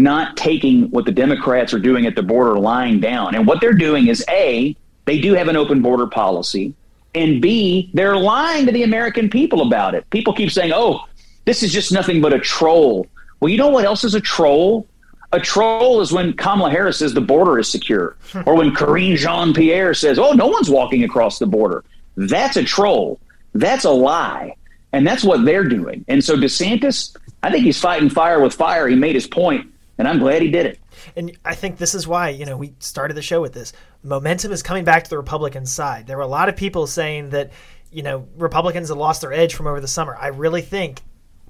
[0.04, 3.36] not taking what the Democrats are doing at the border lying down.
[3.36, 6.74] And what they're doing is A, they do have an open border policy,
[7.16, 10.10] and B, they're lying to the American people about it.
[10.10, 11.06] People keep saying, oh,
[11.46, 13.08] this is just nothing but a troll.
[13.40, 14.88] Well, you know what else is a troll?
[15.32, 18.42] A troll is when Kamala Harris says the border is secure, hmm.
[18.46, 21.84] or when Karine Jean-Pierre says, oh, no one's walking across the border.
[22.15, 23.19] That's a troll.
[23.54, 24.56] That's a lie.
[24.92, 26.04] And that's what they're doing.
[26.08, 28.88] And so DeSantis, I think he's fighting fire with fire.
[28.88, 30.79] He made his point, and I'm glad he did it.
[31.15, 33.73] And I think this is why, you know, we started the show with this.
[34.02, 36.08] Momentum is coming back to the Republican side.
[36.08, 37.52] There were a lot of people saying that,
[37.91, 40.15] you know, Republicans had lost their edge from over the summer.
[40.19, 41.02] I really think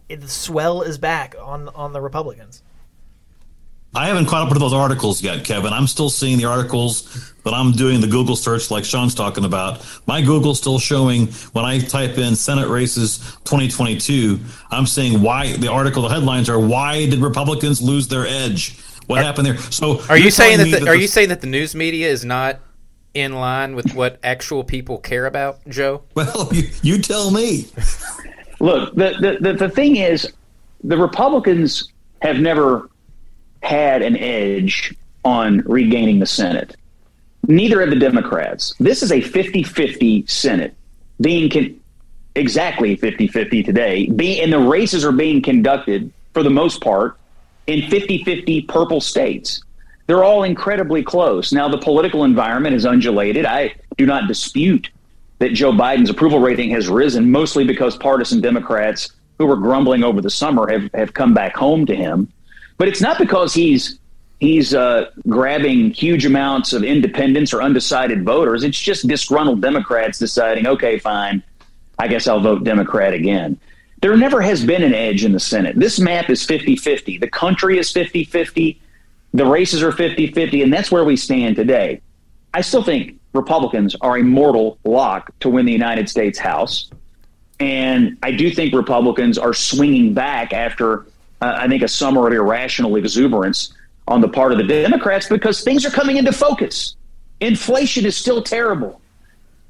[0.09, 2.63] it, the swell is back on on the Republicans.
[3.93, 5.73] I haven't caught up with those articles yet, Kevin.
[5.73, 9.83] I'm still seeing the articles, but I'm doing the Google search like Sean's talking about.
[10.05, 14.39] My Google's still showing when I type in Senate races 2022,
[14.69, 18.77] I'm seeing why the article, the headlines are why did Republicans lose their edge?
[19.07, 19.57] What Are- happened there?
[19.57, 20.65] So Are you saying that?
[20.65, 22.59] telling me The, are the- you saying that the news media is not
[23.15, 26.03] in line with what actual people care about, Joe?
[26.13, 27.65] Well, you, you tell me.
[28.59, 30.31] Look, the, the, the, the thing is,
[30.83, 31.91] the Republicans
[32.21, 32.91] have never
[33.63, 34.93] had an edge
[35.25, 36.75] on regaining the Senate.
[37.47, 38.75] Neither have the Democrats.
[38.79, 40.75] This is a 50 50 Senate
[41.21, 41.79] being con-
[42.35, 44.05] exactly 50 50 today.
[44.07, 47.17] Be- and the races are being conducted, for the most part,
[47.67, 49.63] in 50 50 purple states.
[50.07, 51.53] They're all incredibly close.
[51.53, 53.45] Now, the political environment is undulated.
[53.45, 54.89] I do not dispute
[55.37, 60.19] that Joe Biden's approval rating has risen, mostly because partisan Democrats who were grumbling over
[60.19, 62.27] the summer have, have come back home to him.
[62.77, 63.99] But it's not because he's
[64.39, 68.63] he's uh, grabbing huge amounts of independents or undecided voters.
[68.63, 71.43] It's just disgruntled Democrats deciding, okay, fine,
[71.97, 73.59] I guess I'll vote Democrat again.
[74.01, 75.77] There never has been an edge in the Senate.
[75.77, 77.17] This map is 50 50.
[77.17, 78.81] The country is 50 50.
[79.33, 80.63] The races are 50 50.
[80.63, 82.01] And that's where we stand today.
[82.53, 86.89] I still think Republicans are a mortal lock to win the United States House.
[87.59, 91.01] And I do think Republicans are swinging back after,
[91.41, 93.73] uh, I think, a summer of irrational exuberance
[94.09, 96.95] on the part of the Democrats because things are coming into focus.
[97.39, 98.99] Inflation is still terrible.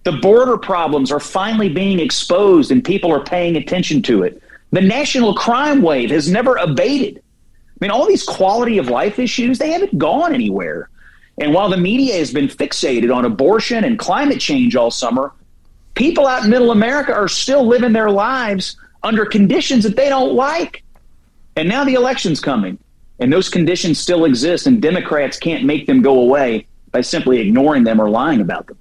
[0.06, 4.42] The border problems are finally being exposed and people are paying attention to it.
[4.72, 7.18] The national crime wave has never abated.
[7.20, 10.90] I mean, all these quality of life issues, they haven't gone anywhere.
[11.38, 15.34] And while the media has been fixated on abortion and climate change all summer,
[15.96, 20.34] people out in middle America are still living their lives under conditions that they don't
[20.34, 20.84] like.
[21.56, 22.78] And now the election's coming,
[23.20, 27.84] and those conditions still exist, and Democrats can't make them go away by simply ignoring
[27.84, 28.78] them or lying about them.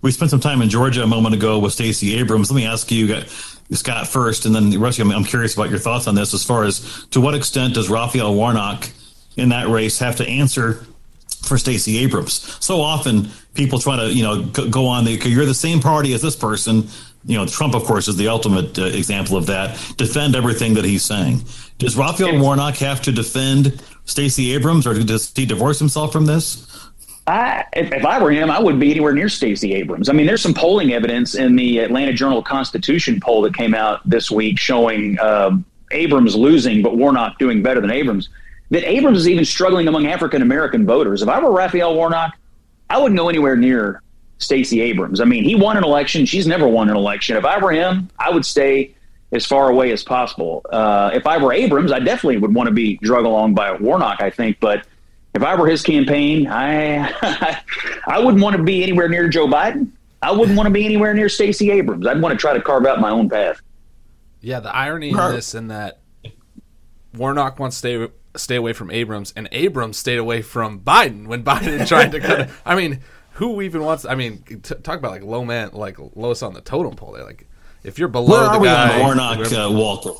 [0.00, 2.50] We spent some time in Georgia a moment ago with Stacey Abrams.
[2.50, 3.22] Let me ask you,
[3.70, 4.84] Scott, first, and then you.
[4.84, 8.34] I'm curious about your thoughts on this as far as to what extent does Raphael
[8.34, 8.88] Warnock
[9.36, 10.84] in that race have to answer
[11.42, 12.56] for Stacey Abrams?
[12.58, 16.14] So often people try to, you know, go, go on the, you're the same party
[16.14, 16.88] as this person.
[17.24, 19.78] You know, Trump, of course, is the ultimate uh, example of that.
[19.96, 21.42] Defend everything that he's saying.
[21.78, 26.68] Does Raphael Warnock have to defend Stacey Abrams, or does he divorce himself from this?
[27.26, 30.08] I, if, if I were him, I wouldn't be anywhere near Stacey Abrams.
[30.08, 34.00] I mean, there's some polling evidence in the Atlanta Journal Constitution poll that came out
[34.08, 35.56] this week showing uh,
[35.92, 38.28] Abrams losing, but Warnock doing better than Abrams.
[38.70, 41.22] That Abrams is even struggling among African American voters.
[41.22, 42.34] If I were Raphael Warnock,
[42.90, 44.01] I wouldn't go anywhere near
[44.42, 45.20] Stacey Abrams.
[45.20, 46.26] I mean, he won an election.
[46.26, 47.36] She's never won an election.
[47.36, 48.94] If I were him, I would stay
[49.32, 50.62] as far away as possible.
[50.70, 54.20] Uh, if I were Abrams, I definitely would want to be drug along by Warnock,
[54.20, 54.60] I think.
[54.60, 54.86] But
[55.34, 57.62] if I were his campaign, I
[58.06, 59.88] I wouldn't want to be anywhere near Joe Biden.
[60.20, 62.06] I wouldn't want to be anywhere near Stacey Abrams.
[62.06, 63.60] I'd want to try to carve out my own path.
[64.40, 66.00] Yeah, the irony in this and that
[67.14, 71.44] Warnock wants to stay stay away from Abrams, and Abrams stayed away from Biden when
[71.44, 72.50] Biden tried to cut.
[72.64, 73.00] I mean,
[73.34, 74.04] who even wants?
[74.04, 77.12] I mean, t- talk about like low man, like lowest on the totem pole.
[77.12, 77.46] There, like
[77.82, 80.12] if you're below Where the are we guy, on Warnock, uh, Walker?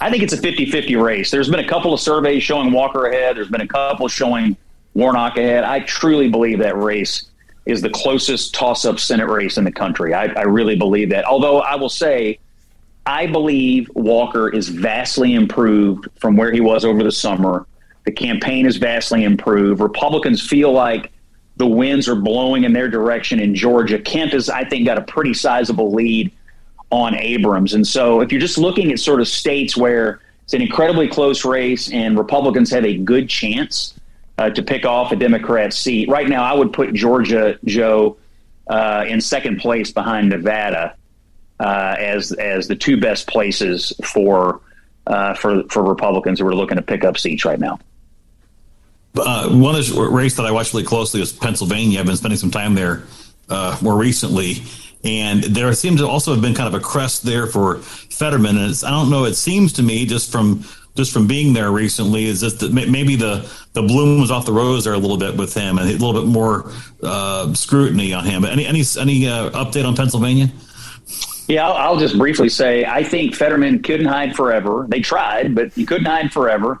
[0.00, 1.30] I think it's a 50-50 race.
[1.30, 3.36] There's been a couple of surveys showing Walker ahead.
[3.36, 4.56] There's been a couple showing
[4.94, 5.64] Warnock ahead.
[5.64, 7.30] I truly believe that race
[7.66, 10.14] is the closest toss-up Senate race in the country.
[10.14, 11.24] I, I really believe that.
[11.24, 12.38] Although I will say,
[13.06, 17.66] I believe Walker is vastly improved from where he was over the summer.
[18.04, 19.80] The campaign is vastly improved.
[19.80, 21.12] Republicans feel like
[21.58, 23.98] the winds are blowing in their direction in Georgia.
[23.98, 26.32] Kemp has, I think, got a pretty sizable lead
[26.90, 27.74] on Abrams.
[27.74, 31.44] And so if you're just looking at sort of states where it's an incredibly close
[31.44, 33.94] race and Republicans have a good chance
[34.38, 38.16] uh, to pick off a Democrat seat, right now I would put Georgia, Joe,
[38.68, 40.94] uh, in second place behind Nevada
[41.58, 44.60] uh, as as the two best places for
[45.06, 47.80] uh, for for Republicans who are looking to pick up seats right now.
[49.18, 49.74] Uh, one
[50.12, 52.00] race that I watched really closely is Pennsylvania.
[52.00, 53.04] I've been spending some time there
[53.48, 54.62] uh, more recently,
[55.04, 58.56] and there seems to also have been kind of a crest there for Fetterman.
[58.56, 59.24] And I don't know.
[59.24, 60.64] It seems to me just from
[60.96, 64.52] just from being there recently is just that maybe the the bloom was off the
[64.52, 68.24] rose there a little bit with him, and a little bit more uh, scrutiny on
[68.24, 68.42] him.
[68.42, 70.48] But any any any uh, update on Pennsylvania?
[71.46, 74.86] Yeah, I'll, I'll just briefly say I think Fetterman couldn't hide forever.
[74.88, 76.80] They tried, but he couldn't hide forever.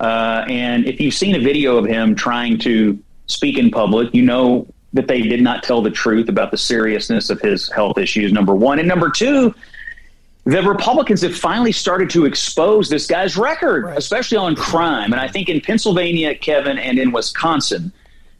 [0.00, 4.22] Uh, and if you've seen a video of him trying to speak in public, you
[4.22, 8.32] know that they did not tell the truth about the seriousness of his health issues,
[8.32, 8.78] number one.
[8.78, 9.54] And number two,
[10.44, 13.98] the Republicans have finally started to expose this guy's record, Right.
[13.98, 15.12] especially on crime.
[15.12, 17.92] And I think in Pennsylvania, Kevin, and in Wisconsin,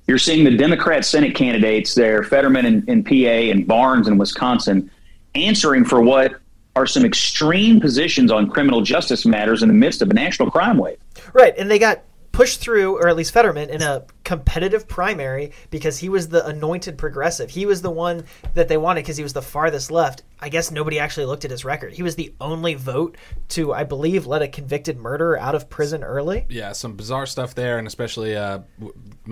[0.09, 3.13] you're seeing the Democrat Senate candidates there, Fetterman in, in PA
[3.53, 4.91] and Barnes in Wisconsin,
[5.37, 6.40] answering for what
[6.77, 10.79] are some extreme positions on criminal justice matters in the midst of a national crime
[10.79, 10.99] wave.
[11.33, 12.03] Right, and they got
[12.33, 16.97] pushed through, or at least Fetterman, in a competitive primary because he was the anointed
[16.97, 17.51] progressive.
[17.51, 20.23] He was the one that they wanted because he was the farthest left.
[20.39, 21.93] I guess nobody actually looked at his record.
[21.93, 23.17] He was the only vote
[23.49, 26.47] to, I believe, let a convicted murderer out of prison early.
[26.49, 28.61] Yeah, some bizarre stuff there, and especially uh,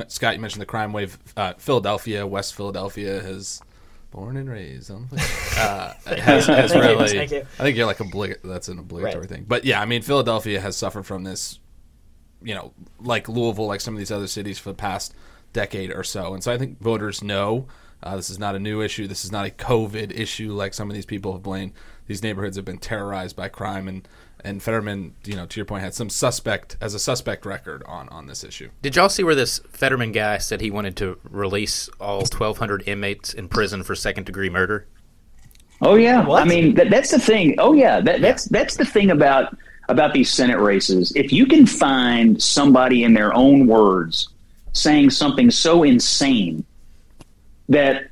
[0.08, 0.34] Scott.
[0.34, 1.18] You mentioned the crime wave.
[1.36, 3.62] Uh, Philadelphia, West Philadelphia, has
[4.10, 4.90] born and raised.
[4.90, 5.08] on
[5.58, 7.18] Uh, has, has really.
[7.20, 9.28] I think you're like oblig- That's an obligatory Right.
[9.28, 9.44] thing.
[9.48, 11.58] But yeah, I mean, Philadelphia has suffered from this.
[12.42, 15.12] You know, like Louisville, like some of these other cities for the past
[15.52, 17.66] decade or so, and so I think voters know
[18.02, 19.08] uh, this is not a new issue.
[19.08, 21.72] This is not a COVID issue like some of these people have blamed.
[22.06, 24.06] These neighborhoods have been terrorized by crime, and
[24.44, 28.08] and Fetterman, you know, to your point, had some suspect as a suspect record on
[28.10, 28.70] on this issue.
[28.82, 33.34] Did y'all see where this Fetterman guy said he wanted to release all 1,200 inmates
[33.34, 34.86] in prison for second degree murder?
[35.80, 36.42] Oh yeah, What?
[36.42, 37.54] I mean that, that's the thing.
[37.58, 39.56] Oh yeah, that, that's that's the thing about
[39.88, 41.12] about these Senate races.
[41.14, 44.28] If you can find somebody in their own words
[44.72, 46.64] saying something so insane
[47.68, 48.10] that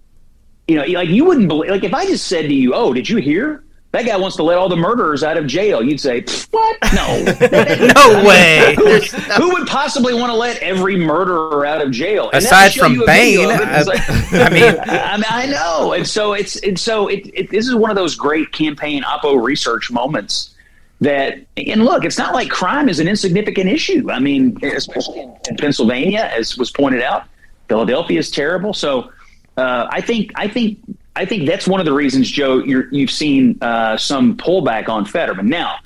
[0.68, 1.70] you know, like you wouldn't believe.
[1.70, 3.64] Like if I just said to you, "Oh, did you hear?"
[3.96, 5.82] That guy wants to let all the murderers out of jail.
[5.82, 6.76] You'd say, "What?
[6.94, 7.24] No,
[7.94, 8.74] No way.
[8.76, 12.28] There's Who would possibly want to let every murderer out of jail?
[12.30, 15.94] And Aside from you Bane, it, I- uh, like- I mean- I, mean, I know,
[15.94, 17.50] and so it's and so it, it.
[17.50, 20.52] This is one of those great campaign oppo research moments.
[21.00, 24.10] That and look, it's not like crime is an insignificant issue.
[24.10, 27.24] I mean, especially in, in Pennsylvania, as was pointed out,
[27.68, 28.74] Philadelphia is terrible.
[28.74, 29.10] So
[29.56, 30.78] uh, I think I think
[31.16, 35.06] I think that's one of the reasons, Joe, you're, you've seen uh, some pullback on
[35.06, 35.48] Fetterman.
[35.48, 35.76] Now,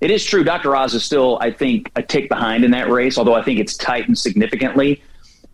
[0.00, 0.74] it is true, Dr.
[0.74, 3.76] Oz is still, I think, a tick behind in that race, although I think it's
[3.76, 5.02] tightened significantly.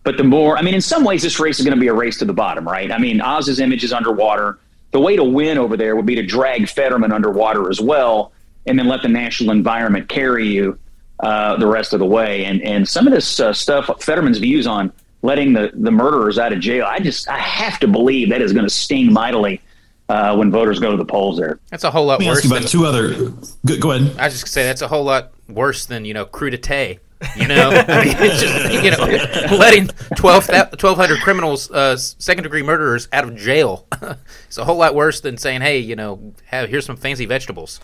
[0.03, 1.93] But the more, I mean, in some ways, this race is going to be a
[1.93, 2.91] race to the bottom, right?
[2.91, 4.57] I mean, Oz's image is underwater.
[4.91, 8.31] The way to win over there would be to drag Fetterman underwater as well,
[8.65, 10.79] and then let the national environment carry you
[11.19, 12.45] uh, the rest of the way.
[12.45, 14.93] And and some of this uh, stuff, Fetterman's views on
[15.25, 18.53] letting the, the murderers out of jail, I just I have to believe that is
[18.53, 19.61] going to sting mightily
[20.09, 21.59] uh, when voters go to the polls there.
[21.69, 22.37] That's a whole lot worse.
[22.37, 23.31] ask you Than, about two other.
[23.65, 24.17] Go, go ahead.
[24.17, 26.99] I was just gonna say that's a whole lot worse than you know crudité.
[27.35, 32.61] You know, I mean, it's just you know letting 12, 1,200 criminals, uh, second degree
[32.61, 33.87] murderers, out of jail.
[34.47, 37.79] it's a whole lot worse than saying, "Hey, you know, have here's some fancy vegetables."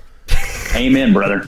[0.76, 1.48] Amen, brother.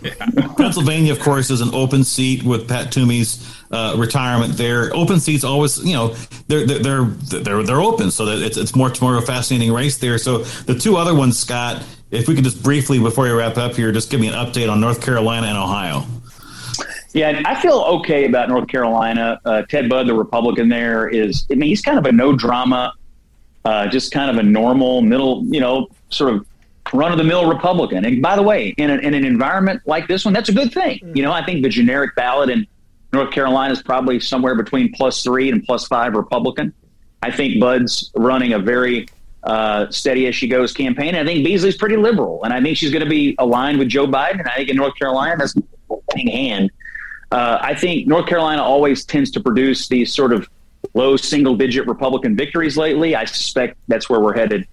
[0.58, 4.94] Pennsylvania, of course, is an open seat with Pat Toomey's uh, retirement there.
[4.94, 6.10] Open seats always, you know,
[6.48, 7.06] they're they're they're
[7.40, 10.18] they're, they're open, so that it's it's more tomorrow of a fascinating race there.
[10.18, 13.76] So the two other ones, Scott, if we could just briefly before you wrap up
[13.76, 16.06] here, just give me an update on North Carolina and Ohio.
[17.14, 19.40] Yeah, I feel okay about North Carolina.
[19.46, 22.94] Uh, Ted Budd, the Republican there, is, I mean, he's kind of a no drama,
[23.66, 26.46] uh, just kind of a normal, middle, you know, sort of
[26.92, 28.06] run of the mill Republican.
[28.06, 30.74] And by the way, in, a, in an environment like this one, that's a good
[30.74, 31.00] thing.
[31.16, 32.68] You know, I think the generic ballot in
[33.14, 36.74] North Carolina is probably somewhere between plus three and plus five Republican.
[37.22, 39.08] I think Budd's running a very
[39.44, 41.16] uh, steady as she goes campaign.
[41.16, 43.90] And I think Beasley's pretty liberal, and I think she's going to be aligned with
[43.90, 44.40] Joe Biden.
[44.40, 46.72] And I think in North Carolina, that's a winning hand.
[47.32, 50.48] Uh, I think North Carolina always tends to produce these sort of
[50.94, 53.16] low single digit Republican victories lately.
[53.16, 54.68] I suspect that's where we're headed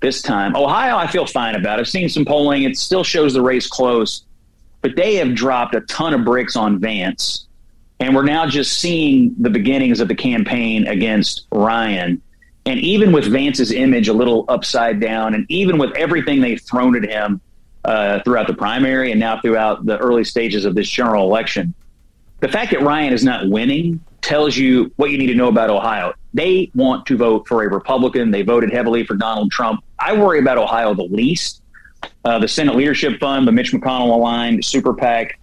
[0.00, 0.54] this time.
[0.56, 1.78] Ohio, I feel fine about.
[1.78, 2.64] I've seen some polling.
[2.64, 4.24] It still shows the race close,
[4.82, 7.46] but they have dropped a ton of bricks on Vance.
[7.98, 12.20] And we're now just seeing the beginnings of the campaign against Ryan.
[12.66, 16.96] And even with Vance's image a little upside down, and even with everything they've thrown
[16.96, 17.40] at him
[17.84, 21.72] uh, throughout the primary and now throughout the early stages of this general election,
[22.40, 25.70] the fact that Ryan is not winning tells you what you need to know about
[25.70, 26.12] Ohio.
[26.34, 28.30] They want to vote for a Republican.
[28.30, 29.82] They voted heavily for Donald Trump.
[29.98, 31.62] I worry about Ohio the least.
[32.24, 35.38] Uh, the Senate Leadership Fund, the Mitch McConnell aligned super PAC,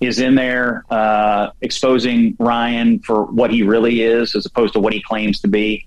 [0.00, 4.92] is in there uh, exposing Ryan for what he really is as opposed to what
[4.92, 5.86] he claims to be.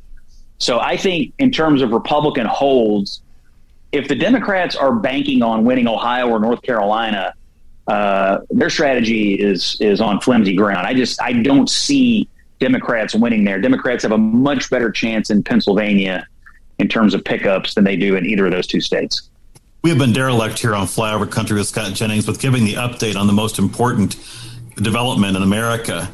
[0.58, 3.22] So I think, in terms of Republican holds,
[3.92, 7.34] if the Democrats are banking on winning Ohio or North Carolina,
[7.88, 10.86] uh, their strategy is is on flimsy ground.
[10.86, 12.28] I just I don't see
[12.60, 13.60] Democrats winning there.
[13.60, 16.28] Democrats have a much better chance in Pennsylvania
[16.80, 19.30] in terms of pickups than they do in either of those two states.
[19.82, 23.16] We have been derelict here on Flyover Country with Scott Jennings with giving the update
[23.16, 24.18] on the most important
[24.76, 26.10] development in America.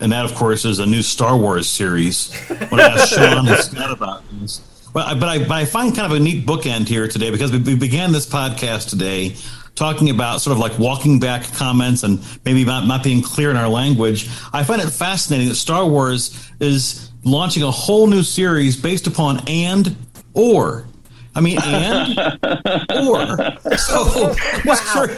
[0.00, 2.34] And that, of course, is a new Star Wars series.
[2.68, 4.60] When I asked Sean and Scott about this.
[4.92, 7.58] Well, but, I, but I find kind of a neat bookend here today because we,
[7.58, 9.34] we began this podcast today
[9.74, 13.56] talking about sort of like walking back comments and maybe not, not being clear in
[13.56, 14.28] our language.
[14.52, 19.42] I find it fascinating that Star Wars is launching a whole new series based upon
[19.48, 19.96] and
[20.36, 20.86] or.
[21.34, 22.18] I mean, and
[23.08, 23.76] or.
[23.76, 24.34] So,
[24.64, 25.08] wow.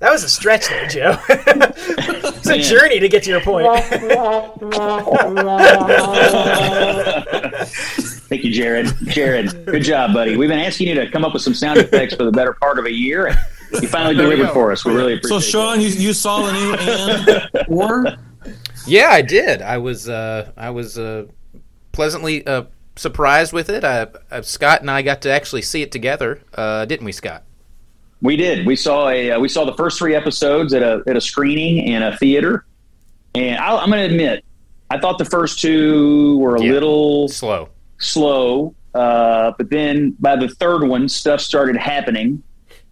[0.00, 1.18] That was a stretch there, Joe.
[1.28, 3.66] it's a journey to get to your point.
[8.28, 8.94] Thank you, Jared.
[9.06, 10.36] Jared, good job, buddy.
[10.36, 12.78] We've been asking you to come up with some sound effects for the better part
[12.78, 13.36] of a year, and
[13.82, 14.84] you finally delivered for us.
[14.84, 18.16] We really appreciate So, Sean, you, you saw the new and or?
[18.86, 19.62] Yeah, I did.
[19.62, 21.26] I was uh, I was uh,
[21.90, 22.64] pleasantly uh,
[22.98, 23.84] surprised with it.
[23.84, 27.44] I, uh, Scott and I got to actually see it together, uh, didn't we, Scott?
[28.20, 28.66] We did.
[28.66, 31.78] We saw a uh, we saw the first three episodes at a at a screening
[31.86, 32.64] in a theater,
[33.34, 34.44] and i am going to admit,
[34.90, 36.72] I thought the first two were a Yeah.
[36.72, 37.68] little Slow.
[37.98, 42.42] slow, uh, but then by the third one, stuff started happening.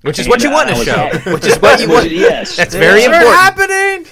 [0.02, 0.92] Which is what you And, want uh, in I a show.
[1.18, 1.30] happy.
[1.32, 2.10] Which is what you want.
[2.12, 3.40] Yes, That's very Things are important.
[3.40, 4.06] happening.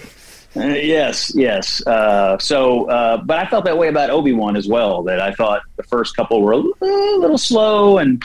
[0.56, 1.84] Uh, yes, yes.
[1.86, 5.02] Uh, so, uh, but I felt that way about Obi Wan as well.
[5.02, 8.22] That I thought the first couple were a little, little slow, and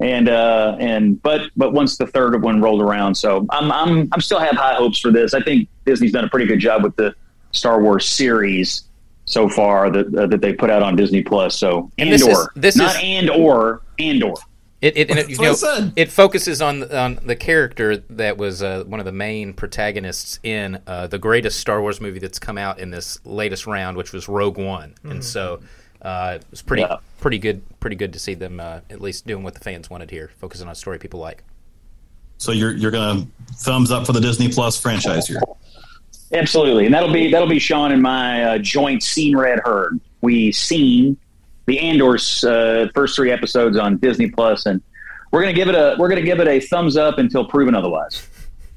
[0.00, 4.20] and uh, and but but once the third one rolled around, so I'm I'm I'm
[4.20, 5.34] still have high hopes for this.
[5.34, 7.14] I think Disney's done a pretty good job with the
[7.50, 8.84] Star Wars series
[9.24, 11.58] so far that uh, that they put out on Disney Plus.
[11.58, 14.36] So And and, this is- this not is- and or and or.
[14.82, 17.96] It, it, and it, you That's what I know, it focuses on on the character
[18.10, 22.18] that was uh, one of the main protagonists in uh, the greatest Star Wars movie
[22.18, 25.60] that's come out in this latest round, which was Rogue One, and so
[26.02, 26.96] uh, it was pretty Yeah.
[27.20, 30.10] pretty good pretty good to see them uh, at least doing what the fans wanted
[30.10, 31.42] here, focusing on a story people like.
[32.38, 35.40] So you're you're gonna thumbs up for the Disney Plus franchise here.
[36.32, 39.98] Absolutely, and that'll be that'll be Sean and my uh, joint seen red herd.
[40.20, 41.16] We seen
[41.66, 44.80] the Andor's uh, first three episodes on Disney Plus, and
[45.32, 48.26] we're gonna give it a we're gonna give it a thumbs up until proven otherwise.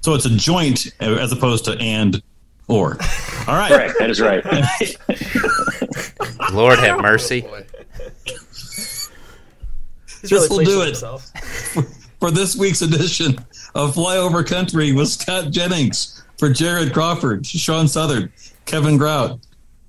[0.02, 2.22] So it's a joint as opposed to and
[2.68, 2.98] or.
[3.48, 3.72] All right.
[3.72, 4.44] Correct, that is right.
[6.54, 7.42] Lord have mercy.
[10.22, 10.86] He's really This will do it.
[10.88, 11.32] himself.
[12.20, 13.38] For this week's edition
[13.76, 18.30] of Flyover Country with Scott Jennings, for Jared Crawford, Sean Southern,
[18.66, 19.40] Kevin Grout.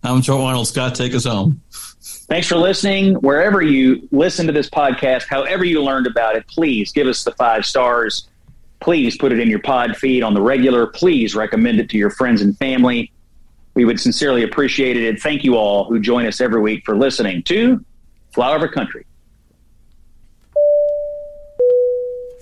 [0.05, 0.69] I'm Joe Arnold.
[0.69, 1.61] Scott, take us home.
[2.31, 3.15] Thanks for listening.
[3.15, 7.33] Wherever you listen to this podcast, however you learned about it, please give us the
[7.33, 8.29] five stars.
[8.79, 10.87] Please put it in your pod feed on the regular.
[10.87, 13.11] Please recommend it to your friends and family.
[13.75, 15.09] We would sincerely appreciate it.
[15.09, 17.85] And thank you all who join us every week for listening to
[18.33, 19.05] Flyover Country.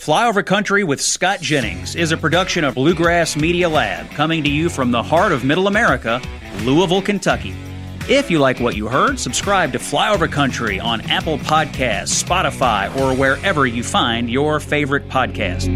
[0.02, 4.68] Flyover Country with Scott Jennings is a production of Bluegrass Media Lab, coming to you
[4.68, 6.20] from the heart of Middle America,
[6.64, 7.54] Louisville, Kentucky.
[8.08, 13.14] If you like what you heard, subscribe to Flyover Country on Apple Podcasts, Spotify, or
[13.14, 15.68] wherever you find your favorite podcast.